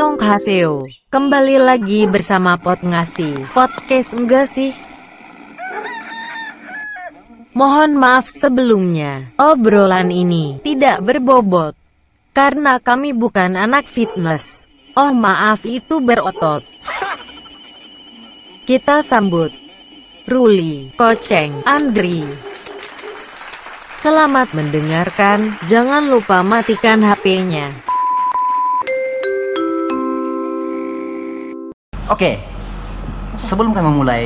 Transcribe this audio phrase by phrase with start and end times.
[0.00, 0.88] Annyeonghaseyo.
[1.12, 3.52] Kembali lagi bersama Pot Ngasih.
[3.52, 4.72] Podcast enggak sih?
[7.52, 9.28] Mohon maaf sebelumnya.
[9.36, 11.76] Obrolan ini tidak berbobot.
[12.32, 14.64] Karena kami bukan anak fitness.
[14.96, 16.64] Oh maaf itu berotot.
[18.64, 19.52] Kita sambut
[20.24, 22.24] Ruli, Koceng, Andri.
[23.92, 27.89] Selamat mendengarkan, jangan lupa matikan HP-nya.
[32.10, 32.42] Oke,
[33.38, 34.22] sebelum kami memulai,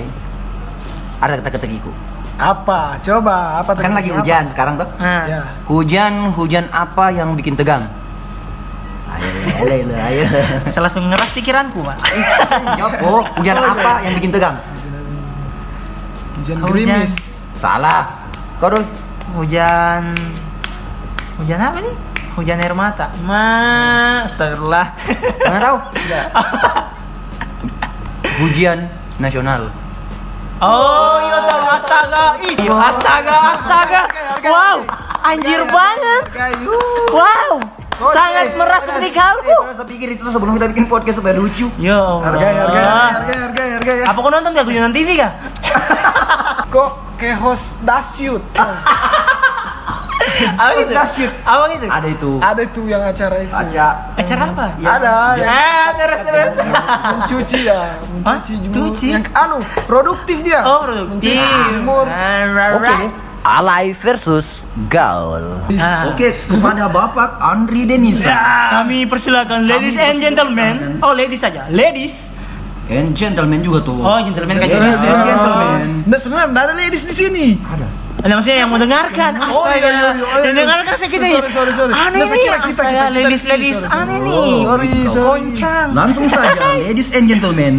[1.21, 1.93] ada kata-kataku.
[2.35, 2.99] Apa?
[3.05, 4.25] Coba apa Kan lagi apa?
[4.25, 4.89] hujan sekarang tuh.
[4.99, 5.45] Ya.
[5.71, 7.87] Hujan, hujan apa yang bikin tegang?
[9.55, 10.25] Ayo, ayo, ayo,
[10.67, 11.99] langsung ngeras pikiranku, Pak.
[12.75, 14.57] Jawab, oh, hujan apa yang bikin tegang?
[16.41, 16.67] Hujan Hujan.
[16.67, 17.15] gerimis.
[17.55, 18.11] Salah.
[18.59, 18.83] Kau dulu.
[19.39, 20.13] Hujan
[21.39, 21.95] Hujan apa nih?
[22.35, 23.13] Hujan air mata.
[23.23, 23.47] Ma,
[24.27, 24.87] astagfirullah.
[25.47, 25.79] Mana tahu?
[28.35, 28.91] Hujan
[29.23, 29.71] nasional.
[30.59, 32.25] Oh, iya tahu astaga.
[32.43, 34.03] Ih, astaga, astaga.
[34.43, 34.79] Wow,
[35.23, 36.23] anjir banget.
[37.15, 37.63] Wow,
[38.11, 39.55] sangat meras pernikahanku.
[39.55, 41.71] padahal saya pikir itu sebelum kita bikin podcast supaya lucu.
[41.79, 42.35] Ya Allah.
[42.35, 43.93] Harga, harga, harga, harga, harga.
[44.11, 45.31] Apa kau nonton gak Guyonan TV kah?
[46.75, 46.91] Kok
[47.23, 48.43] kayak host dasyut?
[50.35, 50.93] Apa gitu?
[50.93, 51.33] Dahsyat.
[51.47, 51.85] Apa gitu?
[51.87, 52.31] Ada itu.
[52.43, 53.55] Ada tuh yang acara itu.
[53.55, 53.87] Aja.
[54.19, 54.67] Acara apa?
[54.83, 55.15] Ya, Ada.
[55.39, 55.47] ya.
[55.47, 56.53] Eh, terus terus.
[57.15, 58.77] mencuci ya, mencuci jemur.
[58.91, 59.09] Cuci?
[59.15, 60.61] Yang anu, produktif dia.
[60.67, 61.39] Oh, produktif.
[61.39, 62.07] Mencuci jemur.
[62.75, 62.97] Oke,
[63.45, 65.45] alay versus gaul.
[65.79, 66.11] Ah.
[66.11, 68.33] Oke, kepada Bapak Andri Denisa
[68.81, 70.99] Kami persilakan ladies and gentlemen.
[71.05, 71.69] Oh, ladies saja.
[71.71, 72.35] Ladies.
[72.85, 73.97] and gentleman juga tuh.
[73.97, 75.89] Oh, gentleman kan Ladies and gentlemen.
[76.05, 77.47] Nah sebenarnya ada ladies di sini.
[77.65, 77.87] Ada.
[78.23, 79.33] Ada maksudnya yang mau dengarkan.
[79.37, 80.39] Oh, iya, iya, iya, iya.
[80.47, 81.27] Yang dengarkan saya kita.
[81.27, 81.93] Sorry, sorry, sorry.
[81.93, 82.45] Aneh Nah, saya nih.
[82.47, 83.79] kira kita, kita, kita di ladies, ladies.
[83.85, 84.55] Aneh nih.
[84.63, 85.25] Sorry, sorry.
[85.27, 85.89] Koncang.
[85.93, 87.75] Langsung saja, ladies and gentlemen,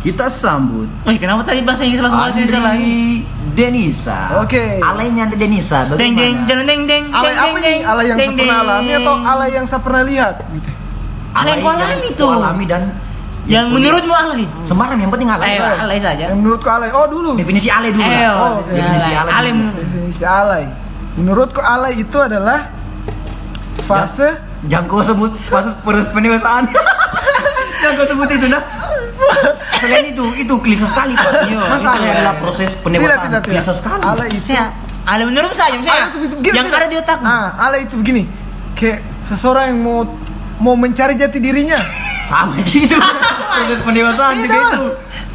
[0.00, 2.78] kita sambut Wih, kenapa tadi bahasa Inggris langsung bahasa Indonesia lagi?
[2.78, 4.18] Andri Denisa.
[4.38, 4.64] Oke.
[4.78, 5.78] Alaynya Andri Denisa.
[5.92, 7.78] Deng deng deng deng deng Alay apa nih?
[7.82, 10.34] Alay yang saya pernah alami atau alay yang saya pernah lihat?
[11.34, 12.28] Alay yang alami tuh.
[12.30, 12.82] alami dan
[13.46, 14.42] Yang menurutmu alay?
[14.66, 15.54] sembarang yang penting alay.
[15.54, 16.24] Ayo, alay saja.
[16.34, 16.90] Yang menurutku alay.
[16.90, 17.38] Oh dulu.
[17.38, 18.02] Definisi alay dulu.
[18.02, 18.32] Ayo.
[18.34, 18.74] Oh, oke.
[18.74, 19.32] Definisi alay.
[19.32, 19.50] alay.
[19.54, 20.64] Menurut- Definisi alay.
[21.16, 22.58] Menurutku alay itu adalah
[23.86, 24.28] fase
[24.66, 26.66] Jangan kau sebut pas proses pendewasaan.
[27.80, 28.62] Jangan kau sebut itu nah.
[29.80, 31.32] Selain itu, itu klise sekali Pak.
[31.46, 32.12] Iya, Masa alay ya.
[32.18, 33.30] adalah proses pendewasaan?
[33.30, 33.62] tidak tidak.
[33.62, 34.02] Klise sekali.
[34.02, 34.42] Alay itu.
[34.42, 34.64] Saya
[35.06, 36.04] alay Alay saya.
[36.10, 37.24] itu begini, Yang ada di otakmu.
[37.24, 38.22] Ah, alay itu begini.
[38.74, 39.98] Kayak seseorang yang mau
[40.58, 41.78] mau mencari jati dirinya.
[42.26, 42.96] Sama gitu.
[42.96, 44.72] Proses pendewasaan juga Tidak.
[44.72, 44.84] itu.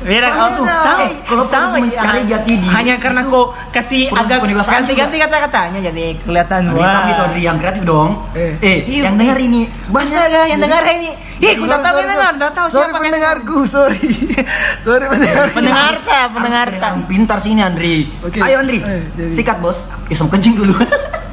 [0.01, 0.65] Biar Sama kau tuh.
[0.65, 2.29] sama, Eh, kalau sama mencari ya.
[2.33, 7.41] jati diri Hanya karena kau kasih agak ganti-ganti kata-katanya jadi kelihatan Andri sama itu Andri
[7.43, 8.09] yang kreatif dong.
[8.33, 8.57] Eh.
[8.59, 9.01] Eh, Iya.
[9.05, 11.13] yang dengar ini Astaga, yang dengar ini.
[11.37, 13.01] Ih, ku tak tahu yang dengar, tak tahu siapa kan.
[13.03, 14.01] pendengarku, sorry.
[14.85, 15.05] sorry.
[15.07, 16.27] Pendengar pendengar tak.
[16.29, 16.67] pendengar
[17.05, 18.09] pintar sini Andri.
[18.19, 18.41] Oke.
[18.41, 19.85] Ayo Andri, Eh, sikat bos.
[20.07, 20.73] Isem kencing dulu.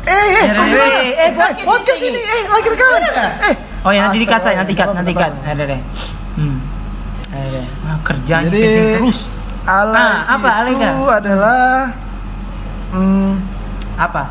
[0.09, 0.99] Eh, eh, Eh, kok eh, gimana?
[0.99, 2.09] eh, eh, podcast podcast ini.
[2.11, 3.03] ini, eh, lagi rekaman.
[3.43, 5.27] Eh, Oh ya nanti dikat nanti apa, nanti apa.
[5.45, 5.81] Ada deh.
[6.35, 6.59] Hmm.
[7.31, 7.67] Ada deh.
[7.85, 9.19] Ah, kerjaan Jadi kencing terus.
[9.65, 11.63] alay Ah, apa alay, itu adalah
[12.91, 13.31] hmm,
[13.97, 14.25] Apa?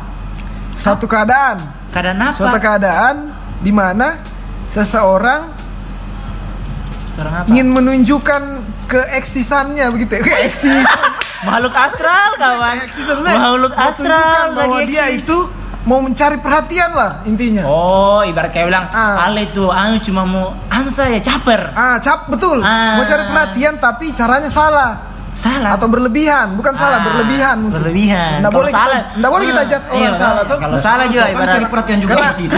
[0.72, 1.58] satu keadaan,
[1.90, 2.34] Keadaan apa?
[2.34, 3.14] suatu keadaan
[3.58, 4.18] di mana
[4.66, 5.46] seseorang
[7.18, 7.46] Seorang apa?
[7.50, 8.42] ingin menunjukkan
[8.86, 10.22] keeksisannya begitu ya.
[10.22, 10.86] Keeksis.
[11.46, 12.74] Makhluk astral kawan.
[12.80, 15.50] Keeksisan, Makhluk astral bahwa dia itu
[15.82, 17.64] mau mencari perhatian lah intinya.
[17.64, 19.26] Oh, ibarat kayak bilang, Ah.
[19.26, 21.74] Ale itu anu cuma mau anu saya caper.
[21.74, 22.60] Ah, cap betul.
[22.60, 22.94] Ah.
[22.94, 25.74] Mau cari perhatian tapi caranya salah Salah.
[25.74, 27.78] atau berlebihan, bukan salah, Ah, berlebihan mungkin.
[27.78, 28.42] Berlebihan.
[28.42, 30.58] Nggak boleh kita salah- nggak boleh kita Ah, judge orang iya, salah tuh.
[30.58, 32.54] Kalau salah juga ibarat cari perhatian juga di situ.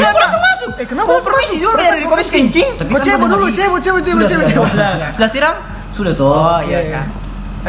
[0.80, 2.68] Eh, kenapa langsung permisi dulu dari kau komisi kencing.
[2.80, 3.56] Kau kan benar dulu, lagi.
[3.60, 4.68] cebok, cebok, cebok, Sudah, cebok,
[5.12, 5.54] sudah, siram?
[5.92, 6.32] Sudah toh.
[6.32, 7.06] Oh iya kan.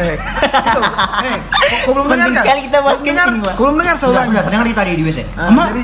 [0.00, 0.16] Eh.
[1.22, 1.38] Eh,
[1.84, 3.52] kau belum dengar sekali kita bahas kencing, Pak.
[3.52, 4.24] Kau belum dengar sudah.
[4.24, 5.20] Dengar tadi di WC.
[5.36, 5.66] Ah, Emak.
[5.70, 5.82] Jadi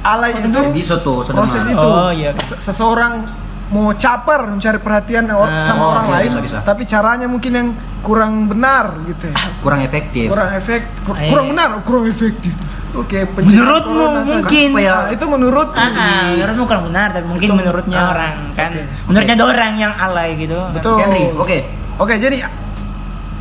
[0.00, 1.80] alay itu Bisa tuh, proses itu.
[1.80, 2.36] Oh, iya.
[2.44, 3.24] Se- Seseorang
[3.70, 6.58] mau caper mencari perhatian or- Ah, sama oh, orang iya, lain, bisa, bisa.
[6.60, 7.68] tapi caranya mungkin yang
[8.02, 9.32] kurang benar gitu.
[9.32, 9.36] ya.
[9.60, 10.28] Kurang efektif.
[10.28, 11.28] Kurang efek, kur- Eh.
[11.32, 12.52] kurang benar, kurang efektif.
[12.90, 14.68] Oke, Menurutmu mungkin.
[14.68, 17.58] supaya itu menurut Ah, ah, menurutmu kurang benar, tapi mungkin Betul.
[17.60, 18.70] menurutnya Ah, orang kan.
[18.70, 18.82] oke.
[19.06, 20.58] Menurutnya ada orang yang alay gitu.
[20.74, 20.96] Betul.
[20.98, 21.58] Henry, oke.
[21.96, 22.36] Oke, jadi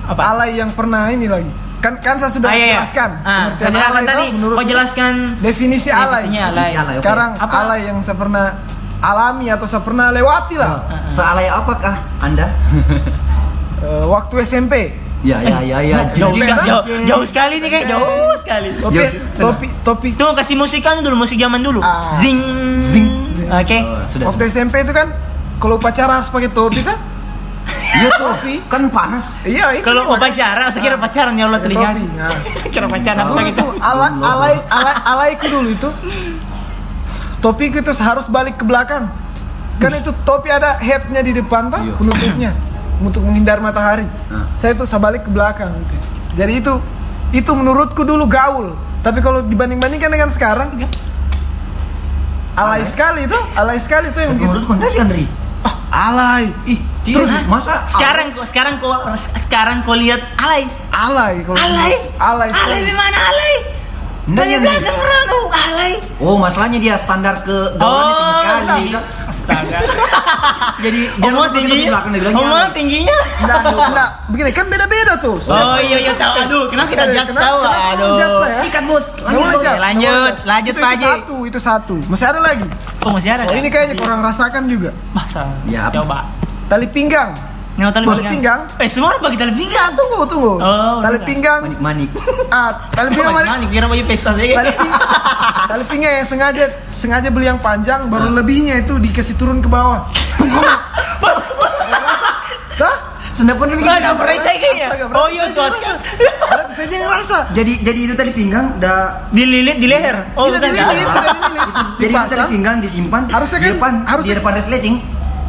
[0.06, 0.22] Apa?
[0.28, 1.50] alay yang pernah ini lagi.
[1.80, 2.76] Kan kan saya sudah Ah, iya, iya.
[2.78, 3.10] jelaskan.
[3.20, 4.26] Ah, saya jelaskan alay tadi.
[4.30, 6.22] itu Kau jelaskan definisi alay.
[6.22, 6.62] definisinya alay.
[6.62, 6.92] Definisi alay.
[6.92, 7.00] oke.
[7.00, 7.56] Sekarang Apa?
[7.58, 8.46] alay yang saya pernah
[9.00, 10.76] alami atau saya pernah lewati lah.
[11.06, 12.52] Sealay apakah Anda?
[13.80, 14.92] Eh, waktu SMP.
[15.20, 15.98] Ya, ya, ya, ya.
[16.16, 18.70] Jauh, Jeng, sekali- jauh, jauh sekali nih kayak jauh sekali.
[18.80, 19.04] Topi
[19.36, 21.84] topi topi Tuh kasih musikan dulu, musik zaman dulu.
[21.84, 22.16] Ah.
[22.18, 22.40] Zing.
[22.80, 23.08] Zing.
[23.46, 23.78] Oke.
[23.82, 25.12] Oh, sudah, waktu SMP itu kan
[25.60, 26.96] kalau pacaran harus pakai topi kan?
[27.70, 28.32] Iya tuh,
[28.66, 29.42] kan panas.
[29.44, 29.84] Iya, itu.
[29.84, 31.90] Kalau mau pacaran, saya kira pacaran ya Allah telinga.
[31.90, 32.32] Topi, nah.
[32.58, 33.60] Saya kira pacaran apa Dulu gitu.
[33.60, 35.90] tuh ala, alay, alay, alaiku dulu itu
[37.40, 39.08] topiku itu harus balik ke belakang
[39.80, 41.94] kan itu topi ada headnya di depan tuh Iya.
[41.96, 42.52] penutupnya
[43.02, 44.46] untuk menghindar matahari Nah.
[44.56, 45.96] saya tuh saya balik ke belakang gitu.
[46.36, 46.74] jadi itu
[47.32, 50.76] itu menurutku dulu gaul tapi kalau dibanding-bandingkan dengan sekarang
[52.54, 55.24] alay sekali itu alay sekali itu yang Tapi begitu menurutku enggak Andri.
[55.62, 58.92] ah, alay Ih, terus masa Sekarang kok sekarang kok
[59.42, 60.68] sekarang kau lihat alay.
[60.90, 61.94] alay kalau Alay?
[62.18, 62.80] alay Alay sekali.
[62.86, 63.54] gimana alay?
[64.30, 65.94] Enggak Dari yang belakang orang oh, alay.
[66.22, 68.90] Oh, masalahnya dia standar ke gaulnya tinggi sekali.
[69.26, 69.80] Astaga.
[70.86, 71.90] Jadi dia nonton kita di tingginya.
[71.90, 72.46] belakang dia bilangnya.
[72.46, 73.18] Omong tingginya.
[73.42, 75.36] Enggak, enggak, begini kan beda-beda tuh.
[75.50, 76.34] Oh iya iya tahu.
[76.46, 77.58] Aduh, kenapa kita Kenapa- tahu?
[77.66, 78.16] Aduh.
[78.62, 81.08] Sikat bos, lanjut Lanjut, lanjut, itu, Pak itu Haji.
[81.10, 81.96] satu, itu satu.
[82.06, 82.66] Masih ada lagi.
[83.02, 83.44] Oh masih ada.
[83.50, 84.94] Oh, ini kayaknya kurang rasakan juga.
[85.10, 85.50] masa.
[85.66, 85.90] Ya?
[85.90, 86.30] Coba.
[86.70, 87.34] Tali pinggang.
[87.80, 88.62] Nyawa tali Tali pinggang.
[88.76, 89.90] Eh semua orang pakai tali pinggang.
[89.96, 90.54] Tunggu, tunggu.
[90.60, 91.24] Oh, tali enggak.
[91.26, 91.60] pinggang.
[91.64, 92.10] Manik-manik.
[92.50, 93.48] Ah, tali pinggang mana?
[93.56, 94.48] Mana kira baju pesta Tali saya.
[94.52, 95.00] pinggang.
[95.70, 100.10] Tali pinggang yang sengaja sengaja beli yang panjang, baru lebihnya itu dikasih turun ke bawah.
[102.76, 102.96] Hah?
[103.32, 104.20] Sudah pernah Enggak ada lagi.
[104.20, 104.88] pernah saya kayaknya.
[105.14, 105.72] Oh iya tuh
[106.70, 107.38] saya jangan rasa.
[107.54, 110.18] Jadi jadi itu tadi pinggang udah Dililit di leher.
[110.34, 110.60] Oh bukan.
[110.66, 111.08] dililit,
[112.00, 114.96] jadi tadi pinggang disimpan Harusnya di kan- depan harusnya- di depan resleting.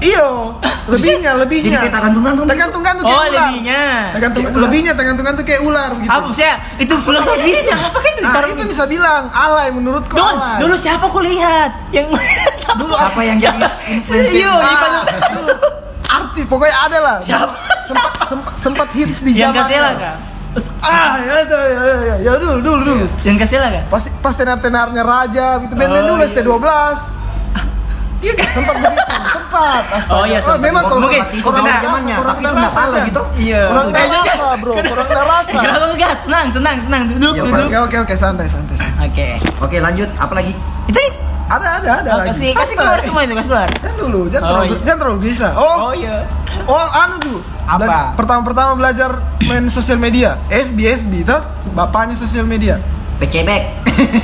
[0.00, 0.56] Iyo,
[0.88, 1.69] lebihnya, lebihnya.
[1.70, 2.52] Jadi kayak tergantung-gantung gitu.
[2.52, 3.41] Tergantung-gantung Oh kayak ular.
[3.47, 3.82] lebihnya.
[4.11, 6.08] Tergantung lebihnya, tergantung-gantung kayak ular gitu.
[6.11, 7.76] Apa saya itu filosofisnya?
[7.87, 10.56] Apakah itu Nah, ditaruh itu bisa bilang alay menurutku Don, alay.
[10.58, 11.70] dulu siapa kau lihat?
[11.91, 12.17] Yang
[12.81, 14.32] Dulu Siapa yang jadi influencer?
[14.32, 14.91] Iya, Ah, Ivan.
[15.35, 15.52] dulu
[16.17, 17.17] artis pokoknya ada lah.
[17.20, 17.52] Siapa?
[17.82, 19.61] Sempat sempat sempat hits di Yang zaman.
[19.61, 20.17] kasela kah?
[20.81, 23.05] Ah, ya, itu, ya, ya, ya, ya, dulu dulu dulu.
[23.23, 23.82] Yang kasela kah?
[23.87, 26.31] Pas pas tenar-tenarnya Raja gitu band-band Oh, dulu iya.
[26.32, 26.67] ST12.
[28.20, 28.49] Iya kan?
[28.52, 29.00] Sempat begitu,
[29.32, 29.82] sempat.
[29.96, 30.12] Astaga.
[30.12, 30.61] Oh, iya, sempat.
[30.61, 31.22] memang kalau Mungkin.
[31.32, 33.22] Itu kurang rasa, zamannya, kurang tapi itu rasa, gitu.
[33.34, 33.62] Iya.
[33.64, 34.72] Kurang Kayak rasa, bro.
[35.11, 35.58] Kurang rasa.
[35.64, 36.19] Kenapa gas?
[36.28, 37.02] Tenang, tenang, tenang.
[37.11, 37.67] Duduk, Ya, duduk.
[37.67, 38.76] Oke, oke, oke, santai, santai.
[39.00, 39.28] Oke.
[39.64, 40.08] Oke, lanjut.
[40.14, 40.52] Apa lagi?
[40.87, 41.00] Itu
[41.50, 42.31] Ada, ada, ada oh, lagi.
[42.31, 43.69] kasih kasih keluar semua itu, kasih keluar.
[43.75, 44.78] Jangan dulu, jangan Oh, terlalu, iya.
[44.87, 45.49] jangan terlalu bisa.
[45.50, 46.16] Oh, Oh iya.
[46.62, 47.38] oh, anu dulu.
[47.66, 47.99] Apa?
[48.14, 49.11] Pertama-pertama belajar
[49.43, 51.43] main sosial media, FB, FB, toh?
[51.73, 52.78] Bapaknya sosial media.
[53.20, 53.62] PCBek.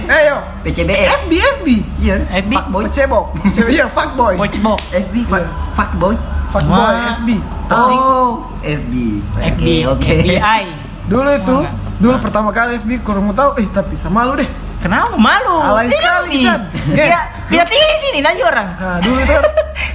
[0.08, 0.98] Eh, yo, PCBek.
[1.20, 1.69] FB, FB.
[2.00, 2.16] Iya.
[2.40, 2.52] FB.
[2.56, 2.84] Fuckboy.
[2.88, 4.78] Cebok, cewek iya, fuckboy, Watchbox.
[4.90, 6.14] FB fuck- fuckboy.
[6.48, 7.12] fuckboy, Wah.
[7.20, 7.28] FB.
[7.69, 8.28] Oh,
[8.64, 8.93] FB.
[9.37, 9.62] FB.
[9.93, 10.14] Oke.
[10.25, 10.62] FBI.
[11.06, 11.56] Dulu itu,
[12.00, 14.48] dulu pertama kali FB kurang mau tahu, eh tapi sama lu deh.
[14.81, 15.60] Kenapa malu?
[15.60, 16.40] Alay sekali.
[16.40, 16.62] San.
[16.92, 17.20] Dia
[17.52, 18.69] dia tinggal di sini, nanya orang.
[18.81, 19.37] Nah, dulu itu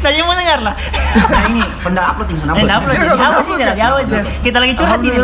[0.01, 0.73] Nanya mau dengar lah.
[1.29, 2.69] Nah, ini senda upload upload.
[2.73, 2.97] upload.
[2.97, 3.73] Iya, awal upload ya.
[4.17, 4.41] Yes.
[4.41, 5.17] Kita lagi curhat ini.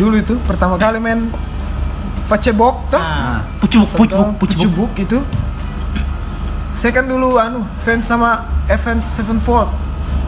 [0.00, 1.28] Dulu itu pertama kali main
[2.30, 3.02] Facebook tuh.
[3.02, 4.58] Nah, pucuk, pucuk, pucuk.
[4.70, 5.18] Pucubuk itu.
[6.78, 9.66] Saya kan dulu anu fans sama Avenged Sevenfold.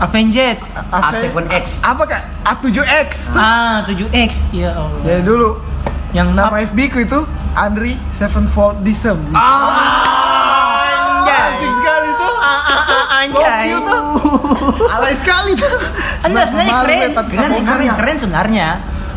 [0.02, 0.58] Avenged.
[0.90, 1.86] A7X.
[1.86, 2.22] Apa kak?
[2.42, 3.30] A7X.
[3.30, 3.38] tuh.
[3.38, 4.50] Ah, 7X.
[4.50, 4.98] Ya Allah.
[5.06, 5.62] Jadi dulu
[6.12, 7.24] Yang nama FB ku itu
[7.56, 9.16] Andri Sevenfold Disem.
[9.32, 12.34] Ah, Asik sekali tuh.
[12.36, 13.72] Ah, ah, ah, anjay.
[13.72, 14.02] Gokil tuh.
[14.92, 15.72] Alay sekali tuh.
[16.26, 16.98] Enggak, sebenarnya keren.
[16.98, 17.92] deh, tapi Keren sebenarnya.
[17.96, 18.68] Keren sebenarnya.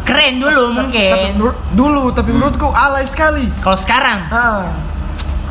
[0.05, 1.11] Keren dulu Tapi mungkin.
[1.33, 3.49] menurut- dulu tapi menurutku alay sekali.
[3.57, 4.69] Kalau sekarang Ah.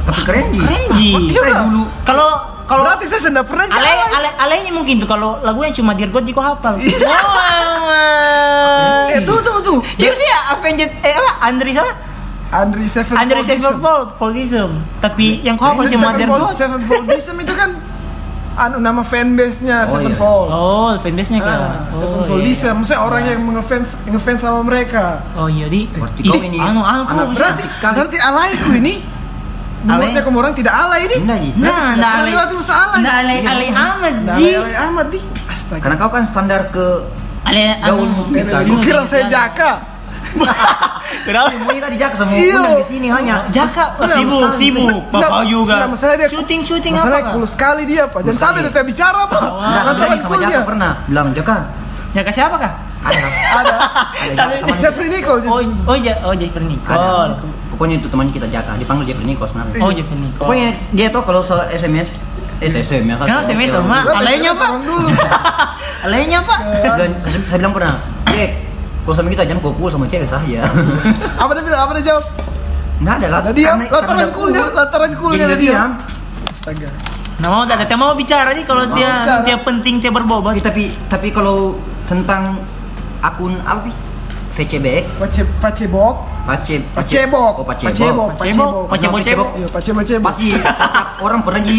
[0.04, 0.46] Tapi keren
[0.94, 1.08] Ji.
[1.28, 2.28] keren dulu Kalau
[2.64, 4.08] kalau Berarti saya sudah pernah Ale, jalan.
[4.14, 6.74] ale, alenya mungkin tuh kalau lagunya cuma Dirgot Jiko hafal.
[6.78, 6.96] Iya.
[7.02, 9.76] Wah, Eh tuh tuh tuh.
[9.96, 11.92] Ya sih ya Avenged eh apa Andri siapa?
[12.50, 13.58] Andri Sevenfold Andri Disem.
[13.58, 14.70] Sevenfold Foldism.
[14.98, 16.54] Tapi yang kau hafal Jadi cuma Sevenfold, Dirgot.
[16.54, 17.70] Sevenfold Disem itu kan
[18.56, 19.92] anu nama fanbase-nya Oh, iya.
[19.92, 20.46] Sevenfold.
[20.48, 21.58] Oh, fanbase-nya kan.
[21.58, 22.46] Ah, Oh, Sevenfold iya.
[22.48, 25.22] Disem, maksudnya orang yang ngefans ngefans sama mereka.
[25.34, 25.86] Oh iya di.
[25.88, 27.94] Berarti kau ini anu anu kau anak bisa- Berarti sekali.
[27.94, 28.94] berarti alayku ini
[29.84, 31.16] menurutnya kamu orang tidak alay ini.
[31.20, 31.50] Enggak Ji.
[31.52, 32.32] Nah, Berarti alay.
[32.34, 32.98] waktu masa alay.
[32.98, 34.48] Nggak alay alay amat ji.
[34.54, 35.18] alay amat di.
[35.44, 35.80] Astaga.
[35.82, 36.86] Karena kau kan standar ke
[37.44, 38.24] Alay Gaul anu.
[38.24, 38.66] mungkin sekali.
[38.66, 39.72] Gue kira saya Jaka.
[41.24, 41.48] Kenapa?
[41.52, 42.56] semuanya tadi Jaka sama Iya.
[42.58, 43.34] undang di sini hanya.
[43.54, 45.00] Jaska oh, Enggak, sibuk, masalah- sibuk.
[45.12, 45.74] Bapak juga.
[45.78, 47.00] enggak, masalah dia syuting syuting apa?
[47.04, 47.32] Masalahnya Kak?
[47.36, 48.20] cool sekali dia, Pak.
[48.24, 49.42] Jangan sampai dia bicara, Pak.
[49.42, 50.60] Kan sama Jaka dia.
[50.64, 51.56] pernah bilang Jaka.
[52.14, 52.72] Jaka siapa kah?
[53.04, 53.24] Ada.
[53.60, 53.74] Ada.
[54.38, 55.40] Tapi Jeffrey Nicole.
[55.44, 55.60] Oh,
[55.92, 56.96] oh, ja, oh Jeffrey Nicole.
[56.96, 57.36] Ada.
[57.74, 59.82] Pokoknya itu temannya kita Jaka, dipanggil Jeffrey Nichols sebenarnya.
[59.82, 60.46] Oh, Jeffrey Nicole.
[60.48, 62.08] Pokoknya dia tuh kalau so SMS
[62.62, 63.26] SMS ya kan.
[63.28, 63.98] Kenapa SMS sama?
[64.06, 64.66] Apa?
[64.80, 65.08] dulu.
[66.06, 66.54] Alaynya apa?
[66.96, 67.94] Dan saya, saya bilang pernah,
[68.32, 68.50] Jack,
[69.04, 70.64] kalau sama kita jangan kokul sama cewek saya.
[71.42, 71.80] Apa dia bilang?
[71.84, 72.24] Apa dia jawab?
[73.04, 73.40] Nggak ada lah.
[73.44, 74.26] Nah, dia karena- lantaran karena
[75.12, 75.90] cool dia, diam.
[76.48, 76.88] Astaga.
[77.34, 79.42] Nah, mau tak dia mau bicara nih kalau dia bicara.
[79.44, 80.56] dia penting dia berbobot.
[80.56, 81.76] Tapi tapi kalau
[82.08, 82.56] tentang
[83.20, 83.96] akun apa sih?
[84.54, 87.90] VCBX, Pace pacebok, Pace, pacebok, oh, Pacebok.
[87.90, 89.18] pacebok, Pacebok, pacebok, Pacebok.
[89.26, 89.48] cebok.
[89.58, 90.26] Iya, pacebok, pacebok.
[90.30, 91.78] Pasti setiap orang pernah di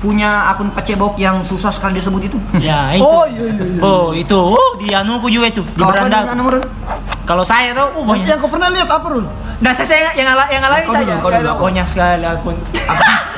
[0.00, 2.38] punya akun pecebok yang susah sekali disebut itu.
[2.56, 3.04] Ya, itu.
[3.04, 3.80] Oh iya iya iya.
[3.84, 4.40] Oh, itu.
[4.40, 6.32] Oh, di anuku juga itu, di beranda.
[6.32, 6.64] nomor?
[7.28, 8.26] Kalau saya tuh, oh banyak.
[8.26, 9.24] Yang kau pernah lihat apa Rul?
[9.60, 11.68] Nah, saya, saya yang ala, yang alami dulu, dulu, kau.
[11.68, 12.56] Banyak sekali akun.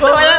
[0.00, 0.32] Saya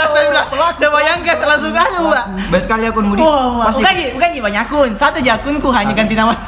[0.73, 2.25] saya bayangkan langsung aja, Mbak.
[2.49, 3.21] Baik sekali akun Budi.
[3.21, 3.85] Wah, Pasti.
[3.85, 4.91] bukan bukan banyak akun.
[4.97, 6.33] Satu aja akunku hanya ganti nama.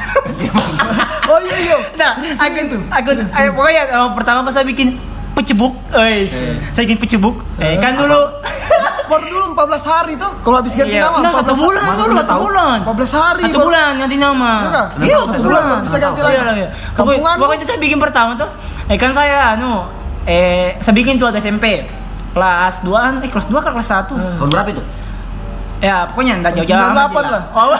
[1.23, 1.77] Oh iya iya.
[1.95, 4.99] Nah, akun akun eh, pokoknya eh, pertama pas saya bikin
[5.33, 6.29] pecebuk, eh,
[6.71, 8.21] saya bikin pecebuk, eh, kan dulu
[9.11, 11.05] Baru dulu 14 hari tuh kalau habis ganti Iya.
[11.05, 12.77] nama Nah, satu 14 bulan dulu, satu bulan.
[12.81, 14.51] 14 hari Satu bulan ganti nama.
[14.63, 14.83] Iya?
[15.05, 16.33] Iya, Satu bulan bisa ganti lagi.
[16.33, 16.67] Iya, iya.
[16.95, 18.49] Pokoknya, Kampungan pokoknya saya bikin pertama tuh,
[18.89, 19.85] eh kan saya anu,
[20.25, 21.85] eh saya bikin tuh ada SMP
[22.33, 24.81] kelas 2 eh kelas 2 ke kelas 1 Tahun berapa itu?
[25.83, 27.43] Ya, pokoknya enggak jauh-jauh 98 amat lah.
[27.51, 27.75] Oh.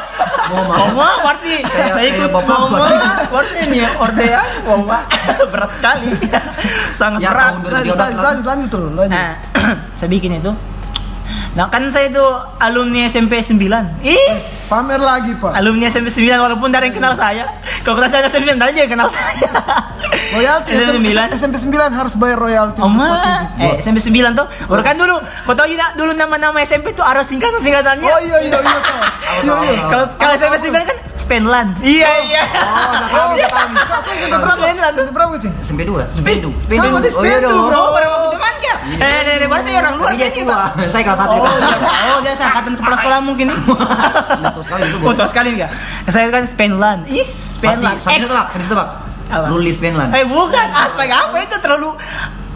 [0.68, 2.78] Mama, berarti saya ikut bapak Mama,
[3.32, 3.56] berarti.
[3.64, 5.00] ini ya, orde ya, Mama,
[5.56, 6.12] berat sekali,
[6.92, 7.64] sangat Ya, berat.
[7.64, 9.08] Lanjut 2013 lanjut lanjut lanjut.
[9.08, 9.32] Nah,
[9.96, 10.52] saya bikin itu.
[11.54, 12.26] Nah, kan saya itu
[12.58, 13.62] alumni SMP 9.
[14.02, 14.74] Is.
[14.74, 15.54] Pamer lagi Pak.
[15.54, 17.46] Alumni SMP 9 walaupun dari yang kenal saya.
[17.86, 19.50] Kalau kita saya SMP 9 aja yang kenal saya.
[20.34, 21.38] Royalti SMP SMP, 9.
[21.38, 22.82] SMP 9 harus bayar royalti.
[22.82, 23.14] Oh ma,
[23.62, 24.50] eh SMP 9 tuh.
[24.66, 28.10] Baru kan dulu, kau tahu tidak dulu nama-nama SMP tuh ada singkatan singkatannya.
[28.10, 29.02] Oh iya iya iya tahu.
[29.44, 29.84] Iya iya.
[29.94, 31.78] Kalau kalau SMP 9 kan Spenlan.
[31.80, 32.44] Iya iya.
[33.14, 33.48] Oh, iya.
[33.86, 34.58] Kau SMP berapa?
[34.58, 34.92] Spenlan.
[34.92, 35.50] SMP berapa itu?
[35.62, 36.50] SMP 2, SMP 2.
[36.74, 37.70] sama di Oh iya dong.
[37.70, 37.78] bro.
[37.80, 38.78] Oh, baru waktu teman kan?
[38.84, 40.28] Eh, nih, nih, baru saya orang luar tua.
[40.44, 40.70] Pak.
[40.90, 42.12] Saya kelas 1 Oh, iya.
[42.12, 43.58] oh, dia seangkatan kepala sekolah mungkin nih.
[44.42, 45.70] Betul sekali itu, Oh, sekali enggak?
[46.08, 46.98] Saya kan Spenlan.
[47.06, 47.30] Is,
[47.62, 47.96] Pasti, Spenlan.
[48.02, 48.22] sampai X.
[48.26, 48.90] tebak, sampai tebak.
[49.24, 49.46] Apa?
[49.50, 50.10] Rulis Penland.
[50.12, 50.68] Eh, bukan.
[50.70, 51.90] Astaga, apa itu terlalu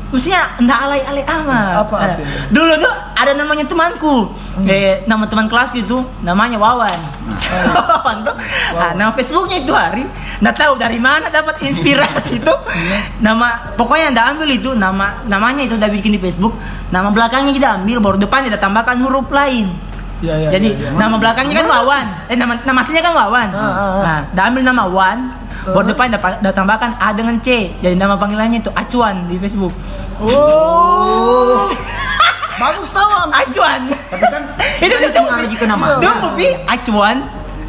[0.08, 1.74] Maksudnya enggak alay-alay amat.
[1.84, 2.32] Apa Eh, artinya?
[2.48, 4.16] Dulu tuh ada namanya temanku.
[4.64, 7.00] Eh, nama teman kelas gitu, namanya Wawan.
[7.76, 8.36] Wawan tuh.
[8.74, 10.08] Ah, nama Facebooknya itu hari.
[10.40, 12.54] Nggak tahu dari mana dapat inspirasi itu.
[13.20, 16.56] Nama pokoknya ndak ambil itu nama namanya itu udah bikin di Facebook.
[16.90, 19.70] Nama belakangnya kita ambil, baru depan kita tambahkan huruf lain.
[20.18, 20.50] Iya iya.
[20.50, 20.98] Jadi iya, iya.
[20.98, 22.06] nama belakangnya kan Wawan.
[22.32, 23.48] Eh nama nama aslinya kan Wawan.
[23.54, 24.20] Ah, ah, ah.
[24.34, 25.20] Nah, ambil nama Wan.
[25.68, 27.72] Baru depan dah tambahkan A dengan C.
[27.84, 29.74] Jadi nama panggilannya itu Acuan di Facebook.
[30.24, 31.68] Oh.
[32.62, 33.30] Bagus tahu Am.
[33.30, 33.82] Acuan.
[33.92, 34.44] Tapi kan
[34.86, 35.86] itu itu mengaji ke nama.
[36.00, 36.10] Iya.
[36.10, 37.18] Dulu Pi Acuan.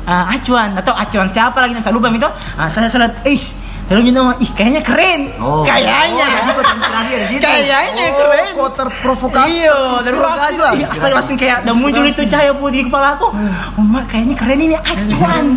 [0.08, 2.28] Ah, Acuan atau Acuan siapa lagi saya lupa itu.
[2.56, 3.40] Ah, saya surat ih
[3.88, 5.32] Terus nama, ih kayaknya keren.
[5.40, 5.64] Oh.
[5.64, 6.28] Kayaknya.
[6.52, 7.40] Oh, jadi situ.
[7.40, 8.44] Kayaknya Oh, keren.
[8.52, 9.64] kau terprovokasi.
[9.64, 10.72] Iya, inspirasi lah.
[10.76, 13.32] Ih, astaga langsung kayak udah muncul itu cahaya putih di kepala aku.
[13.80, 15.56] Oh, mak kayaknya keren ini acuan.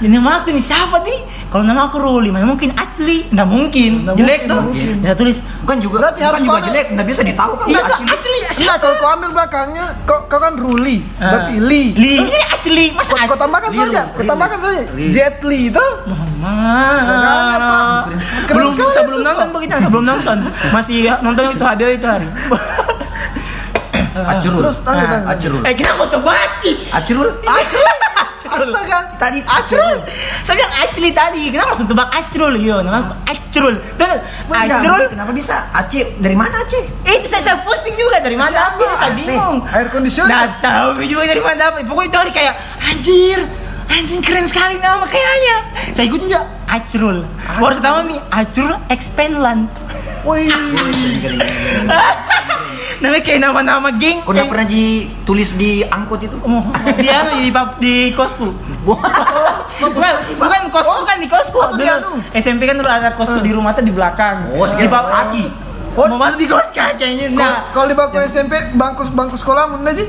[0.00, 1.37] Dan nama aku ini siapa nih?
[1.48, 3.24] Kalau nama aku Ruli, mana mungkin Acli?
[3.32, 4.04] Nggak mungkin.
[4.04, 4.52] Nggak Jelek mungkin, tuh.
[4.52, 4.96] nggak mungkin.
[5.00, 5.38] Ya tulis.
[5.64, 7.66] Bukan juga, Berarti harus juga jelek, nggak bisa ditahu kan.
[7.66, 8.04] Iya Acil.
[8.04, 8.38] Acli.
[8.68, 11.32] Nah, kalau kau ambil belakangnya, kau, kau kan Ruli, Ah.
[11.32, 11.84] berarti Li.
[11.96, 12.14] Li.
[12.20, 12.86] Ini Acli.
[12.92, 14.82] Mas Kau, kau tambahkan Li, saja, kau tambahkan saja.
[15.08, 15.84] Jet Li itu.
[16.04, 16.54] Mama.
[18.46, 20.36] Belum sebelum nonton begitu, sebelum nonton.
[20.68, 22.28] Masih nonton itu HBO itu hari.
[24.26, 24.60] Acurul.
[24.64, 25.30] Terus lanjut, Ah, lanjut.
[25.30, 25.60] Acurul.
[25.62, 26.50] Eh kita mau tebak.
[26.64, 27.28] Ih, Acurul.
[27.58, 27.96] Acrul.
[28.48, 28.98] Astaga.
[29.20, 29.96] Tadi Acrul.
[30.40, 31.42] Saya bilang Acli tadi.
[31.52, 32.54] Kenapa langsung tebak Acrul?
[32.56, 33.76] Yo, nama aku Acrul.
[34.00, 34.08] Dan
[34.48, 35.02] Acrul.
[35.12, 35.68] Kenapa bisa?
[35.76, 36.80] Aceh dari mana Aceh?
[37.04, 39.60] Eh, itu saya, saya pusing juga dari mana ambil, saya bingung.
[39.68, 40.32] Air conditioner.
[40.32, 41.84] Nggak tahu juga dari mana dapat.
[41.84, 43.40] Pokoknya itu hari kayak anjir.
[43.88, 45.56] Anjing keren sekali nama kayaknya.
[45.92, 47.18] Saya ikutin juga Acrul.
[47.56, 49.68] Baru pertama nih Acrul Expenland.
[50.24, 50.48] Wih.
[52.98, 54.18] Namanya kayak nama-nama geng.
[54.24, 56.34] Udah yang- pernah ditulis di angkot itu?
[56.40, 58.50] Oh, dia di, pap- di kosku.
[58.82, 60.12] bukan,
[60.42, 61.58] bukan kosku kan di kosku.
[61.72, 62.10] Dulu anu?
[62.32, 64.50] SMP kan dulu ada kosku di rumah tuh di belakang.
[64.50, 65.44] Oh, di bawah kaki.
[65.94, 67.26] Oh, mau masuk di kos kayaknya.
[67.32, 70.06] Nah, Kalau di bangku SMP, bangku bangku sekolah mana sih?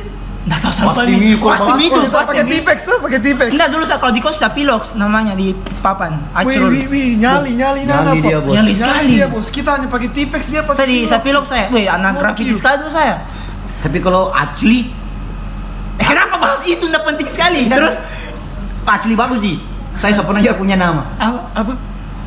[0.49, 1.19] Nggak tahu siapa Pasti nih.
[1.29, 3.49] mikul, Pasti mikul, pakai tipex tuh, pakai tipex.
[3.49, 6.17] Enggak dulu saya kalau di kos saya pilox namanya di papan.
[6.41, 8.41] Wih, wih, wih, nyali, nyali, Nyali nana, dia, Pak.
[8.41, 8.53] bos.
[8.57, 9.13] Nyali Nyali sekali.
[9.13, 9.47] dia, bos.
[9.47, 11.65] Kita hanya pakai tipex, dia pakai Saya di saya pilox saya.
[11.69, 12.57] Wih, anak grafiti cute.
[12.57, 13.15] sekali tuh saya.
[13.79, 14.89] Tapi kalau Acli,
[15.95, 17.67] Eh, kenapa bahas itu enggak penting sekali?
[17.67, 17.95] Terus Terus
[18.87, 19.55] Acli bagus sih.
[19.95, 21.03] Saya pernah juga punya nama.
[21.13, 21.39] apa?
[21.53, 21.71] Apa?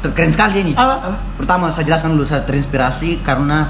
[0.09, 0.73] Keren sekali ini.
[0.73, 0.95] Apa?
[1.03, 1.19] apa?
[1.35, 3.67] Pertama saya jelaskan dulu saya terinspirasi karena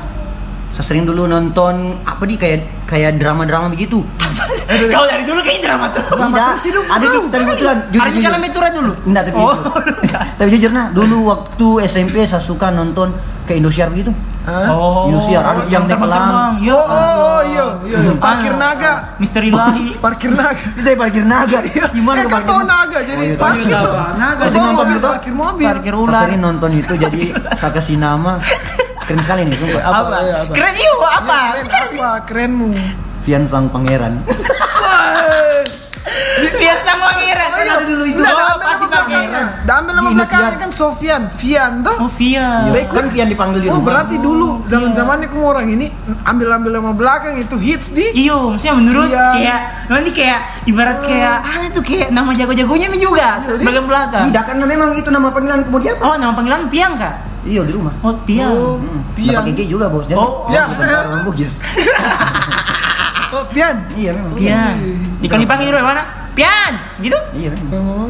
[0.72, 4.00] saya sering dulu nonton apa nih kayak kayak drama-drama begitu.
[4.92, 6.00] Kau dari dulu kayak drama tuh.
[6.02, 6.44] Drama Bisa.
[6.50, 7.12] terus hidup, Ada bro.
[7.12, 7.76] tuh dari kebetulan.
[7.86, 8.24] Jujur, Arti jujur.
[8.24, 8.92] kalian Ventura dulu.
[9.04, 9.56] Enggak, tapi Oh.
[10.38, 13.12] tapi jujur nah, dulu waktu SMP saya suka nonton
[13.42, 14.16] ke Indosiar begitu.
[14.42, 15.06] Oh.
[15.06, 16.56] Indosiar, ada yang terbang-terbang.
[16.58, 16.66] Nepelang.
[16.66, 16.74] Ya.
[16.74, 17.98] Oh, oh, iya, iya.
[18.00, 18.12] iya.
[18.16, 18.92] Parkir naga.
[19.16, 19.86] Misteri Ilahi.
[20.04, 20.64] Parkir naga.
[20.72, 21.58] Bisa parkir naga.
[21.92, 23.66] Gimana Eh, ke kan parkir tahu naga, jadi Oh, iya, parkir.
[24.16, 24.40] Naga.
[24.40, 25.06] Pasti nonton itu.
[25.06, 25.66] Parkir mobil.
[25.68, 26.20] Parkir Saya ular.
[26.24, 28.32] sering nonton itu jadi saya kasih nama
[29.12, 29.82] keren sekali nih sumpah.
[29.82, 29.92] Apa?
[30.00, 30.16] Apa?
[30.18, 30.52] Iya, apa?
[30.56, 31.38] Keren iyo apa?
[31.52, 32.10] Keren apa?
[32.24, 32.70] Kerenmu.
[33.22, 34.14] Vian sang pangeran.
[36.32, 37.46] Biar sama ngira.
[37.46, 38.18] Oh, iya, dulu itu.
[38.18, 39.44] Enggak, Oh, Damel pasti belakangnya.
[39.62, 41.94] Damel nama belakangnya kan Sofian, Fian tuh.
[41.98, 42.66] Oh, Via.
[42.66, 43.86] Iya, kan Vian dipanggil di Oh rumah.
[43.86, 45.86] berarti dulu zaman zamannya kamu orang ini
[46.24, 49.26] ambil ambil nama belakang itu hits di Iyo, maksudnya menurut Iya.
[49.32, 54.22] kayak nanti kayak ibarat kayak ah itu kayak nama jago-jagonya juga bagian belakang.
[54.26, 56.02] Tidak karena memang itu nama panggilan kemudian apa?
[56.04, 57.14] Oh, nama panggilan Piang kak?
[57.42, 57.90] Iya di rumah.
[58.00, 58.50] Oh, Piang.
[58.50, 59.00] Oh, Hmm.
[59.12, 59.34] Pian.
[59.34, 60.06] Dapat gigi juga bos.
[60.06, 60.66] Jadi Oh, Pian.
[60.72, 61.58] orang Bugis.
[63.32, 63.74] Oh, Pian.
[63.92, 64.36] Iya memang.
[64.36, 64.76] Piang.
[65.16, 66.02] Di kalau dipanggil di mana?
[66.32, 67.16] Pian, gitu?
[67.32, 67.80] Iya memang.
[67.80, 68.08] Oh.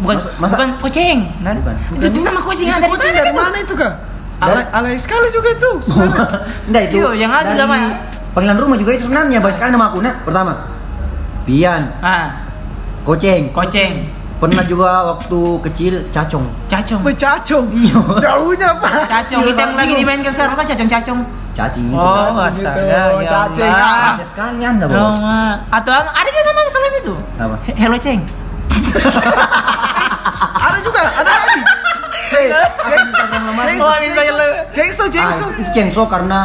[0.00, 1.28] Bukan Masa- bukan kucing.
[1.40, 1.76] Nah, Bukan.
[1.94, 3.20] Itu, itu nama kucing ada di kucing mana?
[3.20, 3.92] dari mana itu kak?
[4.40, 5.70] Dari- Alay, alay sekali juga itu.
[6.68, 6.96] Enggak itu.
[6.98, 7.76] Iya, yang ada dari nama.
[8.32, 10.10] Panggilan rumah juga itu sebenarnya banyak sekali nama akuna.
[10.24, 10.52] Pertama,
[11.44, 12.48] Pian, Ah,
[13.02, 13.52] Koceng.
[13.52, 14.08] koceng,
[14.42, 16.42] Pernah juga waktu kecil Cacong.
[16.66, 17.00] cacong.
[17.06, 17.66] Wih, cacong.
[17.70, 17.94] Iya.
[18.18, 18.90] Jauhnya pak.
[19.06, 21.20] Cacong itu yang lagi dimainkan sekarang kan cacong-cacong.
[21.52, 21.94] Cacing itu.
[21.94, 22.80] Oh, Cacing astaga.
[22.80, 23.70] itu, ya cacing.
[23.70, 24.16] Allah.
[24.16, 25.20] Ada sekali anda Oh, bos.
[25.70, 27.14] Atau ada juga nama selain itu?
[27.38, 27.56] Apa?
[27.62, 28.20] He- Hello Ceng.
[30.62, 31.60] Ada juga, ada lagi.
[33.78, 33.94] Oh,
[34.72, 35.44] Cengso, cengso.
[35.44, 36.40] Ah, itu Cengso karena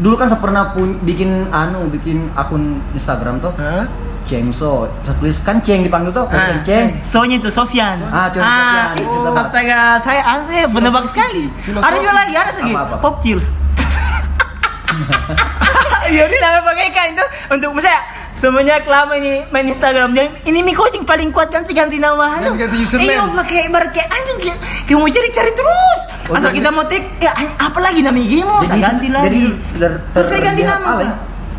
[0.00, 3.84] dulu kan saya pernah pun bikin anu bikin akun Instagram tuh Hah?
[4.24, 7.98] Cengso saya tulis kan Ceng dipanggil tuh Ah, Ceng Ceng Sonya itu Sofian.
[8.08, 8.94] Ah, Sofian, Sofian.
[8.98, 11.50] Itu oh, astaga, saya ah, saya penebak sekali.
[11.60, 11.86] Filosofi.
[11.86, 12.72] Ada juga lagi, ada lagi.
[12.72, 12.96] Apa, apa?
[13.02, 13.46] Pop Chills.
[16.02, 18.02] Iya, ini nama bagaikan itu untuk misalnya
[18.34, 22.58] semenjak lama ini main Instagram dan ini mi coaching paling kuat kan ganti nama anu.
[22.58, 23.16] Ganti username.
[23.16, 26.00] Iya, pakai ibarat kayak anjing kayak, kayak mau cari-cari terus.
[26.28, 28.60] Oh, Asal kita mau take, ya apa lagi nama IG-mu?
[28.66, 29.56] Saya ganti lagi.
[29.78, 30.90] Terus saya ganti nama.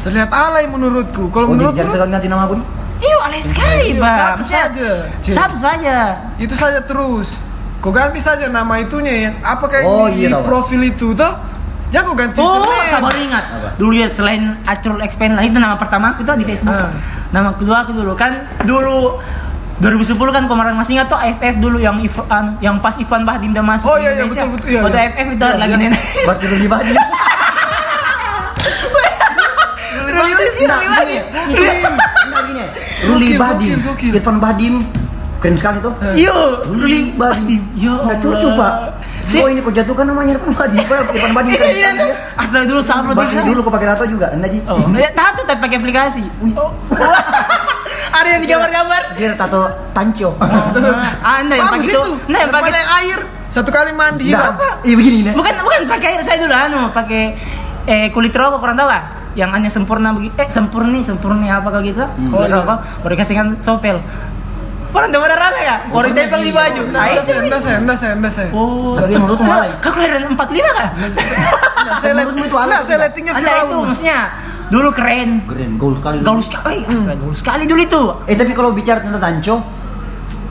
[0.03, 1.27] Terlihat alay menurutku.
[1.29, 2.67] Kalau oh jadi menurutku jangan sekali ganti nama aku nih
[3.00, 4.15] Iya, alay sekali, Iya, Bang.
[4.15, 4.89] satu saja.
[5.19, 5.33] Cik.
[5.33, 5.95] Satu saja.
[6.38, 7.27] itu saja terus.
[7.79, 11.33] Kau ganti saja nama itunya yang apa kayak Oh, di, iya, profil itu toh.
[11.89, 12.88] Jangan kau ganti Oh, username.
[12.89, 13.43] sabar ingat.
[13.50, 13.67] Apa?
[13.75, 16.72] Dulu ya selain Acrul Expand lah itu nama pertama aku tuh di Facebook.
[16.74, 16.95] Ah.
[17.29, 18.31] Nama kedua aku dulu kan
[18.62, 19.19] dulu
[19.75, 23.65] 2010 kan kemarin masih ingat tuh AFF dulu yang Ivan yang pas Ivan Bahdim udah
[23.67, 25.05] masuk Oh, iya, iya, betul, betul, iya, Waktu iya.
[25.10, 25.81] AFF itu Iya, lagi iya.
[25.81, 26.01] nenek.
[26.24, 26.95] berarti Ruli Bahdim
[30.25, 30.80] Ruli nah
[33.03, 33.68] Ruli gini Bahdim.
[33.68, 34.12] gini gini Ruli gokil.
[34.13, 34.75] Irfan Bahdim
[35.38, 35.92] keren sekali tuh.
[36.16, 36.31] Yo,
[36.64, 37.94] Ruli Ruli Bahdim Yo.
[38.01, 38.74] nggak cocok pak.
[39.24, 42.03] Si- Oh ini kau jatuhkan namanya Irfan Bahdim Padahal Irfan Bahdim Iya, keren iya, sekali
[42.05, 42.16] ya.
[42.38, 45.59] Astaga dulu sama Bahdim dulu kau pakai tato juga enggak Ji Oh, ya, tato tapi
[45.59, 46.24] pakai aplikasi.
[46.53, 46.72] Oh.
[48.14, 49.01] Ada yang digambar-gambar.
[49.16, 50.29] dia tato tanco.
[51.24, 51.96] Ah, anda yang pakai itu.
[51.98, 52.12] itu.
[52.27, 53.20] Nah, yang pakai air.
[53.48, 54.50] Satu kali mandi iya
[54.83, 57.38] begini nih Bukan bukan pakai air saya dulu anu, pakai
[57.86, 59.23] eh kulit rokok kurang tahu lah.
[59.33, 60.33] Yang hanya sempurna begitu.
[60.35, 62.01] Eh sempurni, sempurni apa kalau gitu?
[62.01, 62.29] Hmm.
[62.29, 63.98] Kulit rokok, baru kasihkan sopel.
[64.93, 65.75] Orang udah pada rasa ya?
[65.89, 66.81] Orang tempel di baju.
[66.93, 67.25] Nah, Ah, itu.
[67.25, 68.50] saya, enggak saya, enggak saya.
[68.53, 68.93] Oh.
[68.93, 70.37] Tapi menurut tuh alay Kau kelahiran 45
[70.69, 70.89] kan?
[70.93, 74.19] Enggak, saya menurutmu itu atau saya liatingnya Anda itu maksudnya
[74.69, 75.29] dulu keren.
[75.43, 76.25] keren gaul sekali dulu.
[76.27, 78.01] Gaul sekali, astaga, gaul sekali dulu itu.
[78.24, 79.55] eh tapi kalau bicara tentang tanco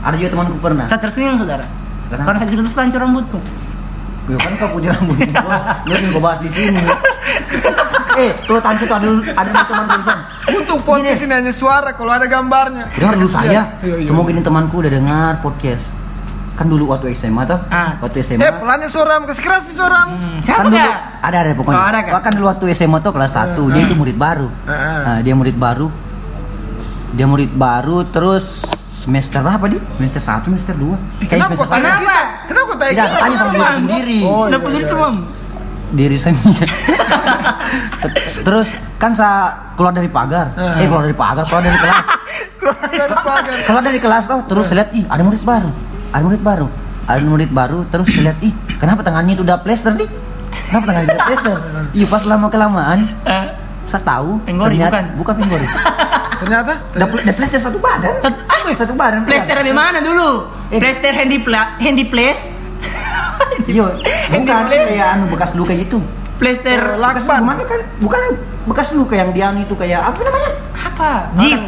[0.02, 1.62] ada juga temanku pernah Saya tersenyum saudara.
[2.10, 3.38] Karena saya dulu tancur rambutku.
[4.22, 6.78] Gue kan kau punya rambut bos, lu gue bahas di sini.
[8.14, 10.18] eh, kalau tanco tuh ada ada teman tulisan.
[10.52, 12.86] Untuk podcast ini hanya suara kalau ada gambarnya.
[12.92, 14.06] Dengar dulu saya, Iya, iya.
[14.06, 15.90] semoga ini temanku udah dengar podcast.
[16.52, 17.96] Kan dulu waktu SMA tuh, Ah.
[17.98, 18.38] waktu SMA.
[18.38, 20.12] Eh, pelannya suaram, kasih keras pi suaram.
[20.38, 21.78] Siapa kan dulu ada ada pokoknya.
[21.78, 22.00] Oh, ada?
[22.12, 24.46] Bahkan dulu waktu SMA tuh kelas 1, dia itu murid baru.
[24.64, 25.02] Ah.
[25.02, 25.88] Nah, dia murid baru.
[27.10, 28.68] Dia murid baru terus
[29.02, 29.78] semester berapa di?
[29.98, 30.86] Semester 1, semester 2.
[31.18, 31.98] Kayak Kenapa semester tanya Kenapa?
[31.98, 32.20] kita?
[32.46, 33.18] Kenapa kok tanya Tidak, kita?
[33.18, 33.74] tanya sama diri Kenapa?
[33.74, 34.18] sendiri.
[34.22, 35.10] Oh, Sudah iya, iya.
[35.92, 36.74] diri sendiri.
[38.46, 39.38] Terus kan saya
[39.74, 42.06] keluar dari pagar, eh keluar dari pagar, keluar dari kelas,
[43.66, 45.70] keluar dari kelas tuh, terus saya lihat ih ada murid baru,
[46.10, 46.66] ada murid baru,
[47.04, 50.06] ada murid baru, terus saya lihat ih kenapa tangannya itu udah plester nih,
[50.68, 51.56] kenapa tangannya udah plester?
[51.98, 53.44] Iya pas lama kelamaan Eh,
[53.84, 55.04] saya tahu Penggori, bukan?
[55.18, 55.66] bukan penggori,
[56.42, 58.14] Ternyata udah pl- udah plester satu badan,
[58.74, 59.22] satu badan.
[59.22, 60.50] Plester di mana dulu?
[60.68, 60.78] Eh.
[60.78, 62.50] Plester handy pla handy place.
[63.68, 64.86] Di bukan place.
[64.88, 66.00] kayak anu bekas luka gitu.
[66.36, 67.38] Plester Oh, Bekas lakban.
[67.44, 67.80] gimana kan?
[67.98, 68.20] Bukan
[68.64, 70.50] bekas luka yang dia anu itu kayak apa namanya?
[70.74, 71.10] apa?
[71.36, 71.60] Jeep.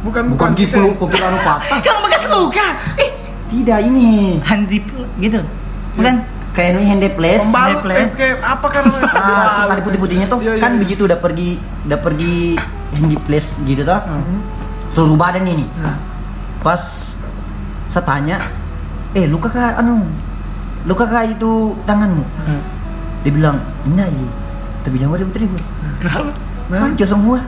[0.00, 0.96] bukan Bukan bukan gitu, kita.
[0.96, 1.78] kok kira anu patah.
[1.84, 2.66] Kan bekas luka.
[2.96, 3.10] Eh,
[3.46, 4.40] Tidak ini.
[4.40, 4.78] handy
[5.18, 5.40] gitu.
[5.94, 6.14] Bukan?
[6.54, 7.42] Kayak ini hand place.
[7.42, 8.84] Pembalut eh, kayak apa kan?
[9.10, 10.80] Ah, ada putih-putihnya tuh Iya, iya, kan iya.
[10.80, 11.58] begitu udah pergi
[11.90, 12.54] udah pergi
[12.94, 14.00] handy place gitu tuh.
[14.94, 15.66] Seluruh badan ini.
[16.62, 16.78] Pas
[17.90, 18.38] saya tanya,
[19.12, 20.06] "Eh, luka kah anu?
[20.86, 22.22] Luka kah itu tanganmu?"
[23.26, 24.30] Dia bilang, "Enggak, iya."
[24.86, 25.64] Tapi jangan ribut ribut.
[25.98, 26.30] Kenapa?
[26.70, 27.38] Tanco semua.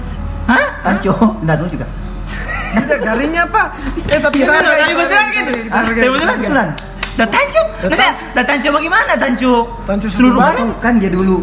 [0.51, 0.67] Hah?
[0.83, 1.13] Tanco.
[1.47, 1.87] Enggak tahu juga.
[2.77, 3.63] Tidak garingnya apa?
[4.11, 5.53] Eh tapi Iya, betulan kita gitu.
[5.71, 6.09] hargai,
[6.43, 6.65] kita
[7.17, 7.63] Dah tancu.
[8.37, 9.65] Dah tancu bagaimana tancu?
[9.89, 10.41] Tancu seluruh.
[10.41, 11.41] Tahu kan dia dulu